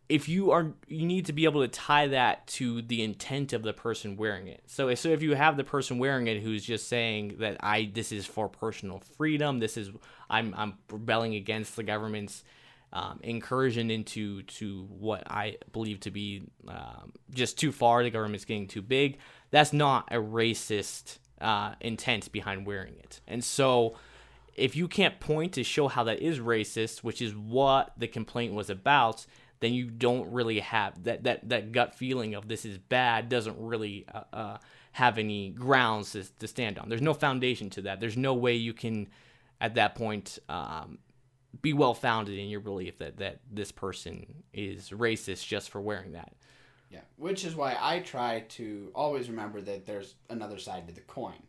[0.09, 3.62] if you are you need to be able to tie that to the intent of
[3.62, 4.62] the person wearing it.
[4.66, 8.12] So so if you have the person wearing it who's just saying that I this
[8.12, 9.91] is for personal freedom, this is
[10.29, 12.45] I'm I'm rebelling against the government's
[12.95, 18.03] um, incursion into to what I believe to be um, just too far.
[18.03, 19.18] The government's getting too big.
[19.51, 23.20] That's not a racist uh, intent behind wearing it.
[23.26, 23.97] And so,
[24.55, 28.55] if you can't point to show how that is racist, which is what the complaint
[28.55, 29.26] was about,
[29.59, 33.28] then you don't really have that that that gut feeling of this is bad.
[33.28, 34.59] Doesn't really uh, uh,
[34.92, 36.88] have any grounds to, to stand on.
[36.88, 37.99] There's no foundation to that.
[37.99, 39.09] There's no way you can,
[39.61, 40.38] at that point.
[40.49, 40.99] Um,
[41.62, 46.12] be well founded in your belief that that this person is racist just for wearing
[46.12, 46.32] that.
[46.90, 51.00] Yeah, which is why I try to always remember that there's another side to the
[51.00, 51.42] coin.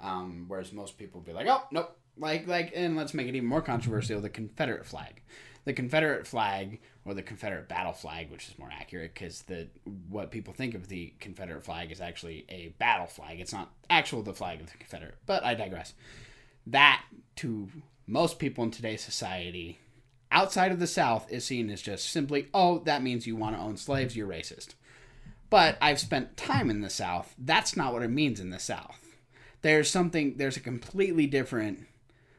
[0.00, 1.96] Um, whereas most people be like, oh, nope.
[2.18, 5.22] Like, like, and let's make it even more controversial the Confederate flag.
[5.64, 9.68] The Confederate flag, or the Confederate battle flag, which is more accurate because the
[10.08, 13.40] what people think of the Confederate flag is actually a battle flag.
[13.40, 15.94] It's not actual the flag of the Confederate, but I digress.
[16.66, 17.02] That,
[17.36, 17.68] to
[18.06, 19.78] most people in today's society,
[20.30, 23.62] outside of the South, is seen as just simply, oh, that means you want to
[23.62, 24.74] own slaves, you're racist.
[25.50, 27.34] But I've spent time in the South.
[27.38, 28.98] That's not what it means in the South.
[29.60, 31.86] There's something, there's a completely different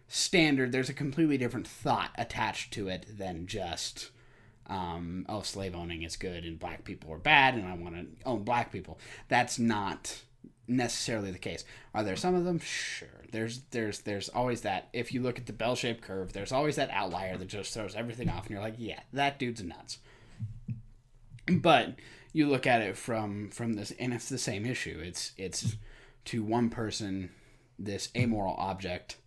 [0.08, 4.10] standard, there's a completely different thought attached to it than just,
[4.68, 8.08] um, oh, slave owning is good and black people are bad and I want to
[8.26, 9.00] own black people.
[9.30, 10.24] That's not
[10.68, 11.64] necessarily the case.
[11.94, 12.60] Are there some of them?
[12.60, 13.08] Sure.
[13.32, 14.90] There's there's there's always that.
[14.94, 18.30] If you look at the bell-shaped curve, there's always that outlier that just throws everything
[18.30, 20.00] off, and you're like, yeah, that dude's nuts.
[21.48, 21.96] But
[22.32, 25.02] you look at it from from this, and it's the same issue.
[25.04, 25.76] It's it's
[26.26, 27.30] to one person,
[27.78, 29.18] this amoral object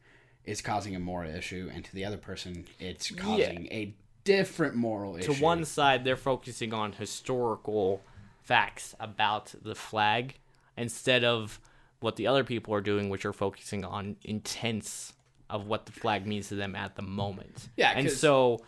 [0.45, 5.17] is causing a moral issue, and to the other person, it's causing a different moral
[5.17, 5.35] issue.
[5.35, 8.03] To one side, they're focusing on historical
[8.43, 10.37] facts about the flag
[10.77, 11.61] instead of
[12.01, 15.13] what the other people are doing, which are focusing on intense
[15.49, 17.69] of what the flag means to them at the moment.
[17.77, 18.61] Yeah, and so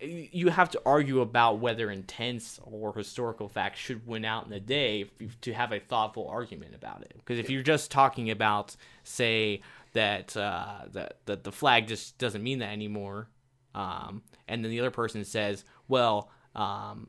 [0.00, 4.60] you have to argue about whether intense or historical facts should win out in the
[4.60, 5.10] day
[5.40, 7.14] to have a thoughtful argument about it.
[7.16, 9.60] Because if you're just talking about, say,
[9.94, 13.28] that uh, that that the flag just doesn't mean that anymore,
[13.74, 17.08] um, and then the other person says, well, um,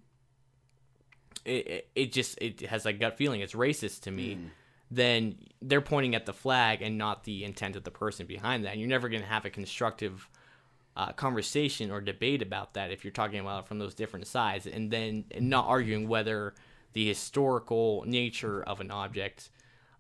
[1.49, 4.37] it, it, just it has a gut feeling it's racist to me.
[4.91, 8.71] Then they're pointing at the flag and not the intent of the person behind that.
[8.71, 10.27] And you're never going to have a constructive
[10.97, 14.65] uh, conversation or debate about that if you're talking about it from those different sides,
[14.65, 16.53] and then and not arguing whether
[16.93, 19.51] the historical nature of an object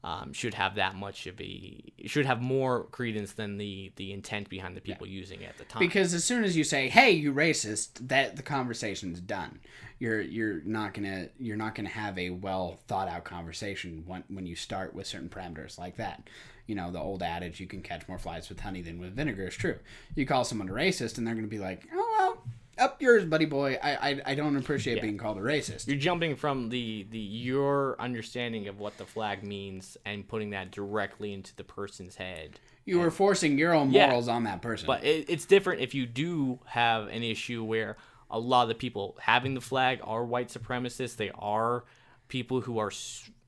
[0.03, 4.47] um, should have that much of a should have more credence than the the intent
[4.49, 5.79] behind the people using it at the time.
[5.79, 9.59] because as soon as you say hey you racist that the conversation's done.
[9.99, 14.45] You're you're not gonna you're not gonna have a well thought out conversation when when
[14.45, 16.29] you start with certain parameters like that.
[16.67, 19.47] You know the old adage you can catch more flies with honey than with vinegar
[19.47, 19.77] is true.
[20.15, 22.43] You call someone a racist and they're gonna be like oh well
[22.79, 26.35] up yours buddy boy i i, I don't appreciate being called a racist You're jumping
[26.35, 31.55] from the the your understanding of what the flag means and putting that directly into
[31.55, 32.59] the person's head.
[32.85, 34.07] you were forcing your own Yeah.
[34.07, 37.97] morals on that person But it, it's different if you do have an issue where
[38.31, 41.15] a lot of the people having the flag are white supremacists.
[41.15, 41.83] They are
[42.27, 42.91] people who are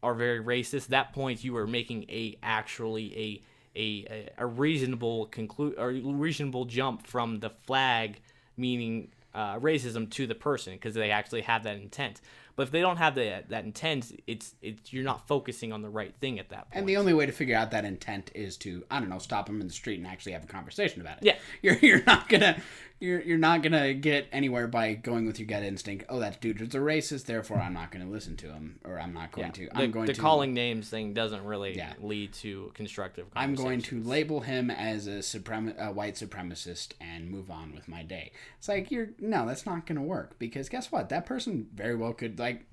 [0.01, 0.87] are very racist.
[0.87, 3.41] That point, you are making a actually
[3.75, 8.19] a a a reasonable conclude or reasonable jump from the flag
[8.57, 12.21] meaning uh, racism to the person because they actually have that intent.
[12.55, 15.89] But if they don't have that that intent, it's it's you're not focusing on the
[15.89, 16.73] right thing at that point.
[16.73, 19.45] And the only way to figure out that intent is to, I don't know, stop
[19.45, 21.23] them in the street and actually have a conversation about it.
[21.23, 21.37] Yeah.
[21.61, 22.61] You're, you're not going to
[23.01, 26.05] you're you're not gonna get anywhere by going with your gut instinct.
[26.09, 29.13] Oh, that dude is a racist, therefore I'm not gonna listen to him, or I'm
[29.13, 29.67] not going to.
[29.73, 31.93] I'm going the to calling names thing doesn't really Yeah.
[31.99, 33.27] lead to constructive.
[33.35, 37.87] I'm going to label him as a suprem- a white supremacist and move on with
[37.87, 38.31] my day.
[38.59, 41.09] It's like you're no, that's not going to work because guess what?
[41.09, 42.65] That person very well could like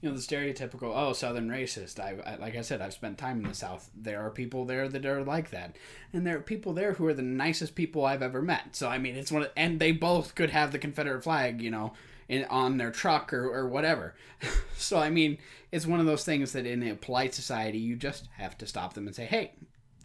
[0.00, 1.98] you know the stereotypical oh southern racist.
[1.98, 3.90] I, I like I said I've spent time in the south.
[3.94, 5.76] There are people there that are like that.
[6.12, 8.76] And there are people there who are the nicest people I've ever met.
[8.76, 11.70] So I mean, it's one of, and they both could have the Confederate flag, you
[11.70, 11.94] know,
[12.28, 14.14] in on their truck or, or whatever.
[14.76, 15.38] so I mean,
[15.72, 18.94] it's one of those things that in a polite society you just have to stop
[18.94, 19.54] them and say, "Hey,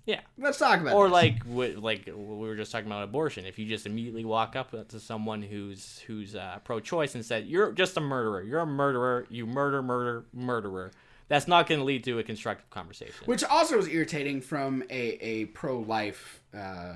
[0.05, 0.21] Yeah.
[0.37, 2.13] let's talk about Or this." like like we
[2.47, 3.45] were just talking about abortion.
[3.45, 7.71] If you just immediately walk up to someone who's who's uh, pro-choice and said, "You're
[7.71, 8.41] just a murderer.
[8.41, 9.25] You're a murderer.
[9.29, 10.91] You murder, murder, murderer,"
[11.27, 13.25] that's not going to lead to a constructive conversation.
[13.25, 16.95] which also is irritating from a, a pro-life uh,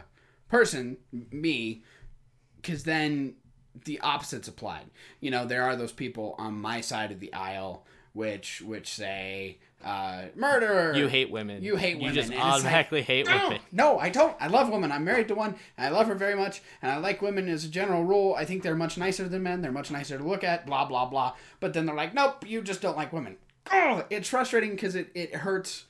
[0.49, 0.97] person
[1.31, 1.83] me
[2.57, 3.35] because then
[3.83, 4.85] the opposites applied
[5.19, 9.57] you know there are those people on my side of the aisle which which say
[9.85, 11.63] uh, murder you hate women.
[11.63, 12.15] you hate women.
[12.15, 13.59] You just and it's like, automatically hate no, women.
[13.71, 14.35] no i don't.
[14.39, 14.91] I love women.
[14.91, 17.63] I'm married to one and i love her very much and i like women as
[17.63, 18.35] a general rule.
[18.35, 19.61] I think they're much nicer than men.
[19.61, 21.35] They're much nicer to look at blah blah blah.
[21.59, 23.37] But then they're like nope you just don't like women.
[23.71, 25.85] Oh it's frustrating because it, it hurts.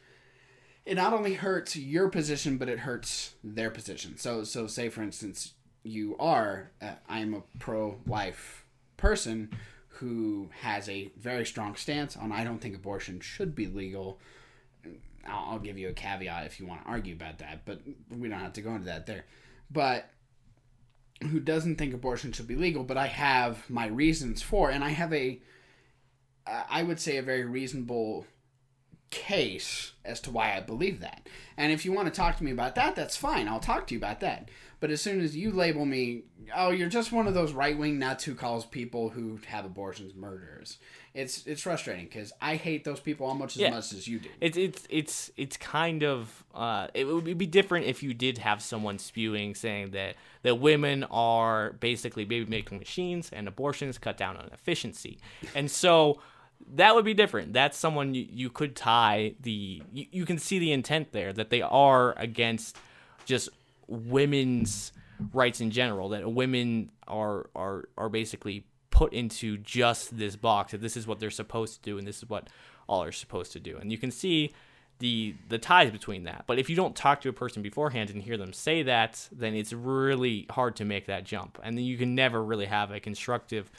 [0.86, 4.18] It not only hurts your position but it hurts their position.
[4.18, 5.54] So so say for instance
[5.86, 8.66] you are uh, i'm a pro-life
[8.98, 9.50] person
[9.96, 14.20] who has a very strong stance on i don't think abortion should be legal
[15.28, 17.80] I'll, I'll give you a caveat if you want to argue about that, but
[18.10, 19.26] we don't have to go into that there.
[19.72, 20.10] But
[21.22, 24.90] who doesn't think abortion should be legal, but I have my reasons for, and I
[24.90, 25.40] have a,
[26.46, 28.26] uh, would say a very reasonable
[29.10, 31.28] case as to why I believe that.
[31.58, 33.48] And if you want to talk to me about that, that's fine.
[33.48, 34.50] I'll talk to you about that.
[34.82, 36.24] But as soon as you label me,
[36.56, 40.14] oh, you're just one of those right wing nuts who calls people who have abortions
[40.14, 40.78] murderers.
[41.14, 43.70] It's it's frustrating because I hate those people almost as Yeah.
[43.70, 44.30] much as you do.
[44.42, 48.62] It's it's it's it's kind of uh, it would be different if you did have
[48.62, 54.36] someone spewing saying that that women are basically baby making machines and abortions cut down
[54.36, 55.18] on efficiency,
[55.56, 56.20] and so
[56.74, 57.54] that would be different.
[57.54, 61.50] That's someone you, you could tie the you, you can see the intent there that
[61.50, 62.78] they are against
[63.26, 63.50] just
[63.88, 64.92] women's
[65.34, 70.82] rights in general that women are are are basically put into just this box that
[70.82, 72.50] this is what they're supposed to do and this is what
[72.88, 73.78] all are supposed to do.
[73.78, 74.54] And you can see
[75.00, 76.46] the the ties between that.
[76.48, 79.54] But if you don't talk to a person beforehand and hear them say that then
[79.54, 81.60] it's really hard to make that jump.
[81.64, 83.72] And then you can never really have a constructive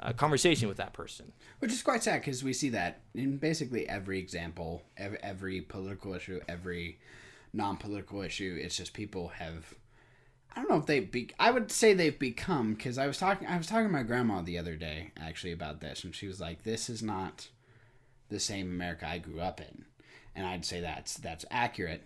[0.00, 3.88] uh, conversation with that person Which is quite sad because we see that in basically
[3.88, 6.98] every example, every, every political issue, every
[7.52, 8.58] non-political issue.
[8.60, 9.74] It's just people have.
[10.54, 11.30] I don't know if they be.
[11.38, 13.46] I would say they've become because I was talking.
[13.46, 16.40] I was talking to my grandma the other day actually about this, and she was
[16.40, 17.48] like, "This is not
[18.28, 19.84] the same America I grew up in,"
[20.34, 22.04] and I'd say that's that's accurate.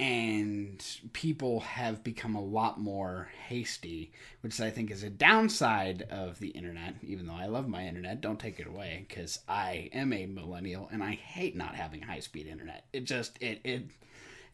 [0.00, 0.82] And
[1.12, 6.48] people have become a lot more hasty, which I think is a downside of the
[6.48, 6.94] internet.
[7.02, 10.88] Even though I love my internet, don't take it away because I am a millennial
[10.90, 12.86] and I hate not having high speed internet.
[12.94, 13.90] It just it it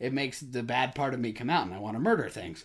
[0.00, 2.64] it makes the bad part of me come out, and I want to murder things.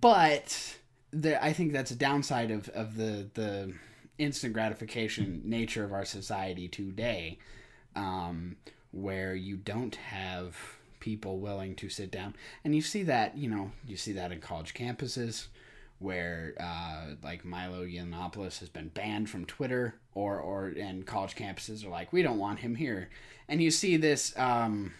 [0.00, 0.78] But
[1.12, 3.72] there, I think that's a downside of, of the the
[4.18, 7.38] instant gratification nature of our society today,
[7.94, 8.56] um,
[8.90, 10.56] where you don't have
[11.00, 12.34] people willing to sit down,
[12.64, 15.46] and you see that you know you see that in college campuses.
[16.00, 21.84] Where uh, like Milo Yiannopoulos has been banned from Twitter, or or and college campuses
[21.84, 23.10] are like, we don't want him here,
[23.48, 24.32] and you see this.
[24.38, 24.94] Um,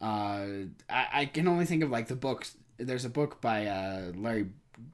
[0.00, 0.46] uh,
[0.90, 2.56] I, I can only think of like the books.
[2.76, 4.46] There's a book by uh, Larry,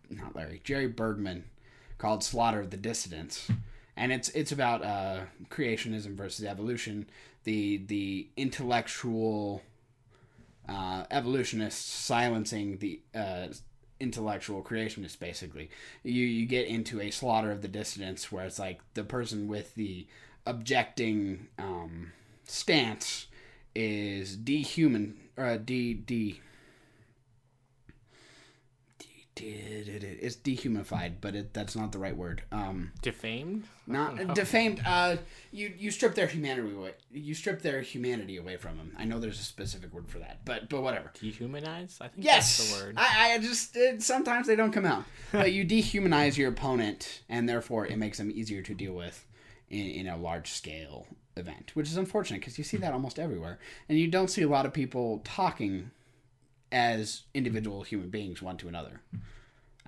[0.08, 1.44] not Larry, Jerry Bergman,
[1.98, 3.50] called "Slaughter of the Dissidents,"
[3.96, 7.08] and it's it's about uh, creationism versus evolution.
[7.44, 9.62] The the intellectual
[10.68, 13.48] uh, evolutionists silencing the uh,
[13.98, 15.18] intellectual creationists.
[15.18, 15.70] Basically,
[16.02, 19.74] you you get into a slaughter of the dissidents, where it's like the person with
[19.74, 20.06] the
[20.46, 22.12] objecting um,
[22.44, 23.26] stance
[23.74, 26.40] is dehuman or uh, de de.
[29.42, 32.42] It's dehumified, but it, that's not the right word.
[32.52, 34.80] Um, defamed not defamed.
[34.86, 35.16] Uh,
[35.52, 36.92] you you strip their humanity away.
[37.10, 38.92] You strip their humanity away from them.
[38.96, 41.10] I know there's a specific word for that, but but whatever.
[41.20, 44.86] dehumanize i think Yes, that's the word I, I just it, sometimes they don't come
[44.86, 49.26] out, but you dehumanize your opponent, and therefore it makes them easier to deal with
[49.68, 53.58] in, in a large scale event, which is unfortunate because you see that almost everywhere,
[53.88, 55.90] and you don't see a lot of people talking
[56.72, 59.00] as individual human beings one to another.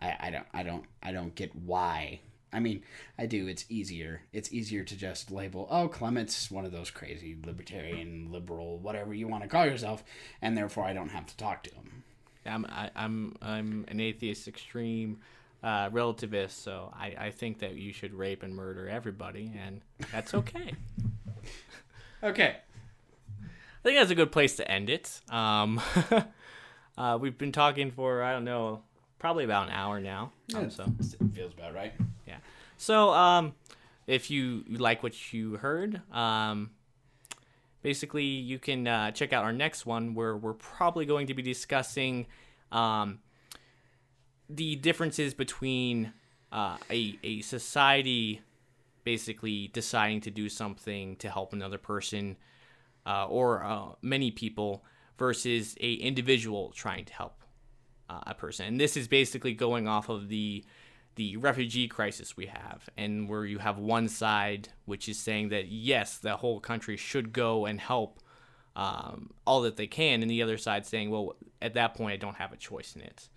[0.00, 2.20] I, I don't I don't I don't get why.
[2.52, 2.82] I mean,
[3.18, 3.46] I do.
[3.46, 4.22] It's easier.
[4.32, 9.26] It's easier to just label, oh, Clement's one of those crazy libertarian, liberal, whatever you
[9.26, 10.04] want to call yourself,
[10.42, 12.02] and therefore I don't have to talk to him.
[12.44, 15.20] I'm I, I'm I'm an atheist extreme
[15.62, 19.80] uh, relativist, so I, I think that you should rape and murder everybody, and
[20.10, 20.74] that's okay.
[22.24, 22.56] Okay.
[23.40, 25.20] I think that's a good place to end it.
[25.28, 25.80] Um,
[26.98, 28.82] uh, we've been talking for I don't know,
[29.18, 30.32] probably about an hour now.
[30.54, 31.92] Um, so It feels about right.
[32.26, 32.38] yeah.
[32.76, 33.54] So um,
[34.06, 36.70] if you, you like what you heard, um,
[37.82, 41.42] basically you can uh, check out our next one where we're probably going to be
[41.42, 42.26] discussing
[42.72, 43.20] um,
[44.48, 46.12] the differences between
[46.50, 48.40] uh, a, a society
[49.04, 52.36] basically deciding to do something to help another person
[53.06, 54.84] uh, or uh, many people
[55.18, 57.42] versus a individual trying to help
[58.08, 58.66] uh, a person.
[58.66, 60.64] And this is basically going off of the
[61.14, 65.68] the refugee crisis we have and where you have one side which is saying that
[65.68, 68.18] yes the whole country should go and help
[68.76, 72.16] um, all that they can and the other side saying well at that point i
[72.16, 73.28] don't have a choice in it.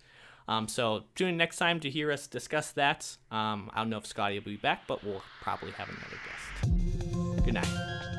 [0.48, 3.18] Um, so tune in next time to hear us discuss that.
[3.30, 7.44] Um, i don't know if scotty will be back but we'll probably have another guest.
[7.44, 8.15] Good night